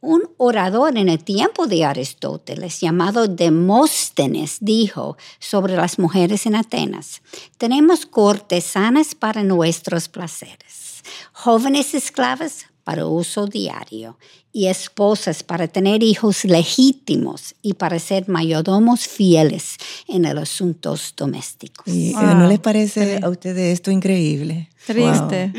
Un 0.00 0.30
orador 0.36 0.96
en 0.96 1.08
el 1.08 1.24
tiempo 1.24 1.66
de 1.66 1.84
Aristóteles 1.84 2.80
llamado 2.80 3.26
Demóstenes 3.26 4.58
dijo 4.60 5.16
sobre 5.40 5.74
las 5.74 5.98
mujeres 5.98 6.46
en 6.46 6.54
Atenas, 6.54 7.22
tenemos 7.58 8.06
cortesanas 8.06 9.16
para 9.16 9.42
nuestros 9.42 10.08
placeres, 10.08 11.02
jóvenes 11.32 11.94
esclavas 11.94 12.66
para 12.86 13.04
uso 13.04 13.48
diario 13.48 14.16
y 14.52 14.68
esposas 14.68 15.42
para 15.42 15.66
tener 15.66 16.04
hijos 16.04 16.44
legítimos 16.44 17.56
y 17.60 17.74
para 17.74 17.98
ser 17.98 18.28
mayordomos 18.28 19.08
fieles 19.08 19.74
en 20.06 20.22
los 20.22 20.44
asuntos 20.44 21.12
domésticos. 21.16 21.84
Eh, 21.88 22.12
¿No 22.14 22.46
les 22.46 22.60
parece 22.60 23.18
a 23.20 23.28
ustedes 23.28 23.74
esto 23.74 23.90
increíble? 23.90 24.70
Triste. 24.86 25.52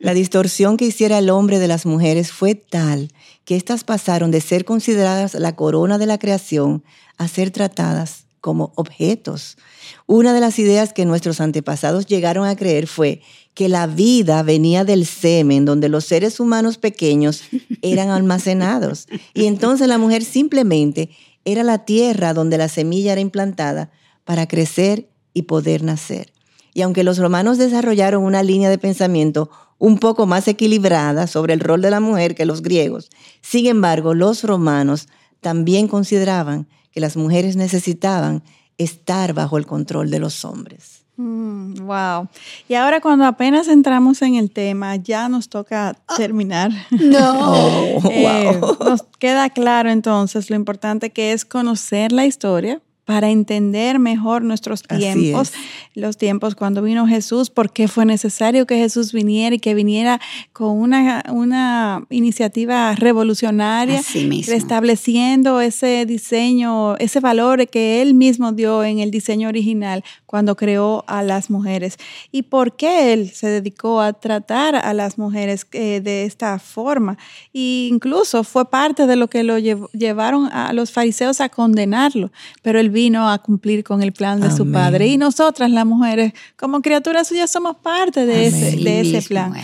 La 0.00 0.12
distorsión 0.12 0.76
que 0.76 0.84
hiciera 0.84 1.16
el 1.16 1.30
hombre 1.30 1.58
de 1.58 1.66
las 1.66 1.86
mujeres 1.86 2.30
fue 2.30 2.54
tal 2.54 3.10
que 3.46 3.56
éstas 3.56 3.82
pasaron 3.82 4.30
de 4.30 4.42
ser 4.42 4.66
consideradas 4.66 5.32
la 5.32 5.56
corona 5.56 5.96
de 5.96 6.04
la 6.04 6.18
creación 6.18 6.84
a 7.16 7.26
ser 7.26 7.50
tratadas 7.50 8.25
como 8.46 8.70
objetos. 8.76 9.58
Una 10.06 10.32
de 10.32 10.38
las 10.38 10.60
ideas 10.60 10.92
que 10.92 11.04
nuestros 11.04 11.40
antepasados 11.40 12.06
llegaron 12.06 12.46
a 12.46 12.54
creer 12.54 12.86
fue 12.86 13.20
que 13.54 13.68
la 13.68 13.88
vida 13.88 14.40
venía 14.44 14.84
del 14.84 15.04
semen, 15.04 15.64
donde 15.64 15.88
los 15.88 16.04
seres 16.04 16.38
humanos 16.38 16.78
pequeños 16.78 17.42
eran 17.82 18.10
almacenados. 18.10 19.08
Y 19.34 19.46
entonces 19.46 19.88
la 19.88 19.98
mujer 19.98 20.22
simplemente 20.22 21.10
era 21.44 21.64
la 21.64 21.84
tierra 21.84 22.34
donde 22.34 22.56
la 22.56 22.68
semilla 22.68 23.10
era 23.10 23.20
implantada 23.20 23.90
para 24.22 24.46
crecer 24.46 25.08
y 25.34 25.42
poder 25.42 25.82
nacer. 25.82 26.32
Y 26.72 26.82
aunque 26.82 27.02
los 27.02 27.18
romanos 27.18 27.58
desarrollaron 27.58 28.22
una 28.22 28.44
línea 28.44 28.70
de 28.70 28.78
pensamiento 28.78 29.50
un 29.78 29.98
poco 29.98 30.26
más 30.26 30.46
equilibrada 30.46 31.26
sobre 31.26 31.52
el 31.52 31.58
rol 31.58 31.82
de 31.82 31.90
la 31.90 31.98
mujer 31.98 32.36
que 32.36 32.46
los 32.46 32.62
griegos, 32.62 33.10
sin 33.40 33.66
embargo, 33.66 34.14
los 34.14 34.44
romanos 34.44 35.08
también 35.40 35.88
consideraban 35.88 36.68
que 36.96 37.00
las 37.02 37.14
mujeres 37.14 37.56
necesitaban 37.56 38.42
estar 38.78 39.34
bajo 39.34 39.58
el 39.58 39.66
control 39.66 40.10
de 40.10 40.18
los 40.18 40.46
hombres. 40.46 41.04
Mm, 41.18 41.74
wow. 41.84 42.26
Y 42.70 42.74
ahora 42.74 43.02
cuando 43.02 43.26
apenas 43.26 43.68
entramos 43.68 44.22
en 44.22 44.36
el 44.36 44.50
tema, 44.50 44.96
ya 44.96 45.28
nos 45.28 45.50
toca 45.50 45.90
ah. 45.90 46.14
terminar. 46.16 46.70
No. 46.90 48.00
Eh, 48.10 48.58
nos 48.80 49.02
queda 49.18 49.50
claro 49.50 49.90
entonces 49.90 50.48
lo 50.48 50.56
importante 50.56 51.10
que 51.10 51.32
es 51.32 51.44
conocer 51.44 52.12
la 52.12 52.24
historia, 52.24 52.80
para 53.06 53.30
entender 53.30 54.00
mejor 54.00 54.42
nuestros 54.42 54.82
tiempos, 54.82 55.52
los 55.94 56.18
tiempos 56.18 56.56
cuando 56.56 56.82
vino 56.82 57.06
Jesús, 57.06 57.50
por 57.50 57.72
qué 57.72 57.86
fue 57.86 58.04
necesario 58.04 58.66
que 58.66 58.76
Jesús 58.76 59.12
viniera 59.12 59.54
y 59.54 59.60
que 59.60 59.74
viniera 59.74 60.20
con 60.52 60.76
una, 60.76 61.22
una 61.30 62.04
iniciativa 62.10 62.96
revolucionaria, 62.96 64.02
restableciendo 64.48 65.60
ese 65.60 66.04
diseño, 66.04 66.96
ese 66.96 67.20
valor 67.20 67.68
que 67.68 68.02
él 68.02 68.14
mismo 68.14 68.50
dio 68.50 68.82
en 68.82 68.98
el 68.98 69.12
diseño 69.12 69.48
original 69.48 70.02
cuando 70.26 70.56
creó 70.56 71.04
a 71.06 71.22
las 71.22 71.50
mujeres 71.50 71.98
y 72.32 72.42
por 72.42 72.76
qué 72.76 73.12
él 73.12 73.30
se 73.30 73.46
dedicó 73.46 74.00
a 74.00 74.12
tratar 74.12 74.76
a 74.76 74.92
las 74.92 75.18
mujeres 75.18 75.66
eh, 75.72 76.00
de 76.00 76.24
esta 76.24 76.58
forma. 76.58 77.16
E 77.54 77.88
incluso 77.90 78.44
fue 78.44 78.68
parte 78.68 79.06
de 79.06 79.16
lo 79.16 79.28
que 79.28 79.44
lo 79.44 79.58
llevaron 79.58 80.46
a 80.52 80.72
los 80.72 80.90
fariseos 80.92 81.40
a 81.40 81.48
condenarlo, 81.48 82.30
pero 82.62 82.78
él 82.80 82.90
vino 82.90 83.30
a 83.30 83.38
cumplir 83.38 83.84
con 83.84 84.02
el 84.02 84.12
plan 84.12 84.40
de 84.40 84.50
su 84.50 84.70
padre. 84.70 85.06
Y 85.06 85.16
nosotras, 85.16 85.70
las 85.70 85.86
mujeres, 85.86 86.32
como 86.56 86.82
criaturas 86.82 87.28
suyas, 87.28 87.50
somos 87.50 87.76
parte 87.76 88.26
de, 88.26 88.46
ese, 88.46 88.76
de 88.76 89.00
ese 89.00 89.22
plan. 89.28 89.54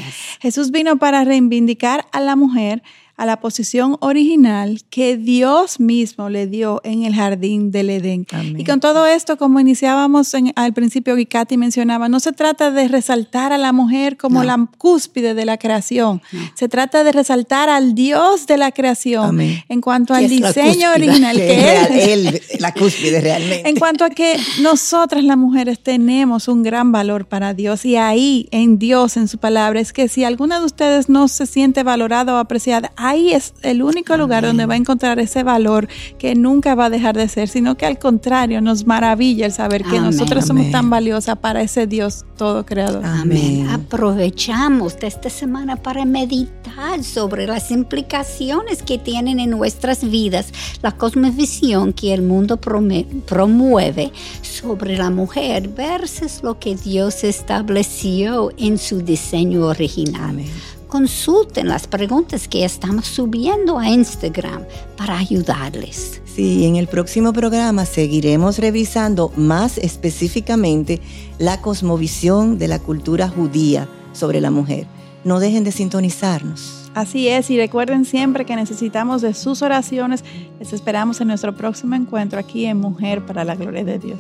Jesús 0.41 0.71
vino 0.71 0.97
para 0.97 1.25
reivindicar 1.25 2.07
a 2.13 2.21
la 2.21 2.37
mujer 2.37 2.83
a 3.17 3.27
la 3.27 3.41
posición 3.41 3.97
original 4.01 4.83
que 4.91 5.17
Dios 5.17 5.79
mismo 5.79 6.29
le 6.29 6.47
dio 6.47 6.81
en 6.85 7.05
el 7.05 7.15
jardín 7.15 7.71
del 7.71 7.91
Edén. 7.91 8.27
Y 8.57 8.65
con 8.65 8.81
todo 8.81 9.07
esto, 9.07 9.37
como 9.37 9.61
iniciábamos 9.61 10.33
al 10.57 10.73
principio 10.73 11.15
que 11.17 11.27
Katy 11.27 11.57
mencionaba, 11.57 12.09
no 12.09 12.21
se 12.21 12.33
trata 12.33 12.71
de 12.71 12.89
resaltar 12.89 13.53
a 13.53 13.59
la 13.59 13.73
mujer 13.73 14.17
como 14.17 14.43
la 14.45 14.69
cúspide 14.79 15.35
de 15.35 15.45
la 15.45 15.59
creación, 15.59 16.23
se 16.55 16.69
trata 16.69 17.05
de 17.05 17.13
resaltar 17.13 17.69
al 17.69 17.95
Dios 17.95 18.47
de 18.47 18.57
la 18.57 18.73
creación 18.73 19.41
en 19.41 19.81
cuanto 19.81 20.15
al 20.15 20.29
diseño 20.29 20.93
original 20.93 21.37
que 21.37 22.07
es. 22.13 22.43
la 22.61 22.73
cúspide 22.73 23.21
realmente. 23.21 23.69
En 23.69 23.77
cuanto 23.77 24.05
a 24.05 24.11
que 24.11 24.37
nosotras 24.61 25.25
las 25.25 25.37
mujeres 25.37 25.83
tenemos 25.83 26.49
un 26.49 26.63
gran 26.63 26.93
valor 26.93 27.27
para 27.27 27.55
Dios 27.55 27.85
y 27.85 27.97
ahí 27.97 28.49
en 28.51 28.79
Dios, 28.79 29.17
en 29.17 29.29
su 29.29 29.39
palabra, 29.39 29.81
es 29.81 29.93
que 29.93 30.09
si 30.09 30.25
alguna 30.25 30.61
de 30.61 30.67
ustedes 30.67 31.09
no 31.09 31.29
se 31.29 31.47
siente 31.47 31.83
valorada 31.83 32.35
o 32.35 32.37
apreciada, 32.39 32.93
ahí 33.03 33.33
es 33.33 33.55
el 33.63 33.83
único 33.83 34.17
lugar 34.17 34.45
donde 34.45 34.67
va 34.67 34.75
a 34.75 34.77
encontrar 34.77 35.19
ese 35.19 35.43
valor 35.43 35.89
que 36.19 36.35
nunca 36.35 36.75
va 36.75 36.87
a 36.87 36.91
dejar 36.91 37.17
de 37.17 37.29
ser, 37.29 37.49
sino 37.49 37.77
que 37.77 37.87
al 37.87 37.99
contrario 37.99 38.61
nos 38.61 38.87
maravilla 38.87 39.47
el 39.47 39.53
saber 39.53 39.83
que 39.83 39.99
nosotros 39.99 40.47
somos 40.47 40.71
tan 40.71 40.89
valiosas 40.89 41.39
para 41.39 41.63
ese 41.63 41.87
Dios 41.87 42.25
todo 42.37 42.65
creador. 42.65 43.05
Amén. 43.05 43.69
Aprovechamos 43.69 44.99
de 44.99 45.09
esta 45.09 45.31
semana 45.31 45.77
para 45.77 46.05
meditar 46.05 47.03
sobre 47.03 47.47
las 47.47 47.71
implicaciones 47.71 48.83
que 48.83 48.99
tienen 48.99 49.41
en 49.41 49.51
nuestras 49.51 50.09
vidas 50.09 50.53
la 50.83 50.93
cosmovisión 50.93 51.93
que 51.93 52.15
el 52.15 52.23
mundo 52.23 52.59
promueve 52.59 54.13
sobre 54.43 54.97
la 54.97 55.11
mujer 55.11 55.69
versus 55.69 56.43
lo 56.43 56.59
que 56.59 56.77
Dios 56.77 57.25
estableció 57.25 58.51
en 58.57 58.79
su 58.79 59.03
diseño 59.03 59.67
original. 59.67 60.31
Amén 60.31 60.82
consulten 60.93 61.69
las 61.69 61.87
preguntas 61.87 62.47
que 62.47 62.67
estamos 62.67 63.07
subiendo 63.07 63.79
a 63.79 63.89
Instagram 63.89 64.67
para 64.95 65.17
ayudarles. 65.17 66.21
Sí, 66.27 66.67
en 66.67 66.77
el 66.77 66.87
próximo 66.87 67.33
programa 67.33 67.87
seguiremos 67.87 68.59
revisando 68.59 69.33
más 69.35 69.79
específicamente 69.79 71.01
la 71.39 71.63
cosmovisión 71.63 72.59
de 72.59 72.69
la 72.69 72.79
cultura 72.79 73.27
judía 73.27 73.89
sobre 74.13 74.43
la 74.43 74.51
mujer. 74.51 74.87
No 75.25 75.41
dejen 75.41 75.65
de 75.65 75.73
sintonizarnos. 75.73 76.91
Así 76.93 77.27
es, 77.27 77.49
y 77.49 77.57
recuerden 77.57 78.05
siempre 78.05 78.45
que 78.45 78.55
necesitamos 78.55 79.23
de 79.23 79.33
sus 79.33 79.63
oraciones. 79.63 80.23
Les 80.61 80.75
esperamos 80.75 81.23
en 81.23 81.29
nuestro 81.29 81.57
próximo 81.57 81.95
encuentro 81.95 82.39
aquí 82.39 82.67
en 82.67 82.77
Mujer 82.77 83.25
para 83.25 83.47
la 83.47 83.55
Gloria 83.55 83.83
de 83.83 83.99
Dios. 83.99 84.19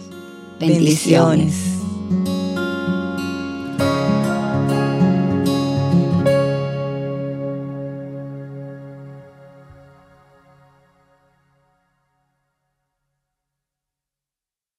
Bendiciones. 0.58 1.52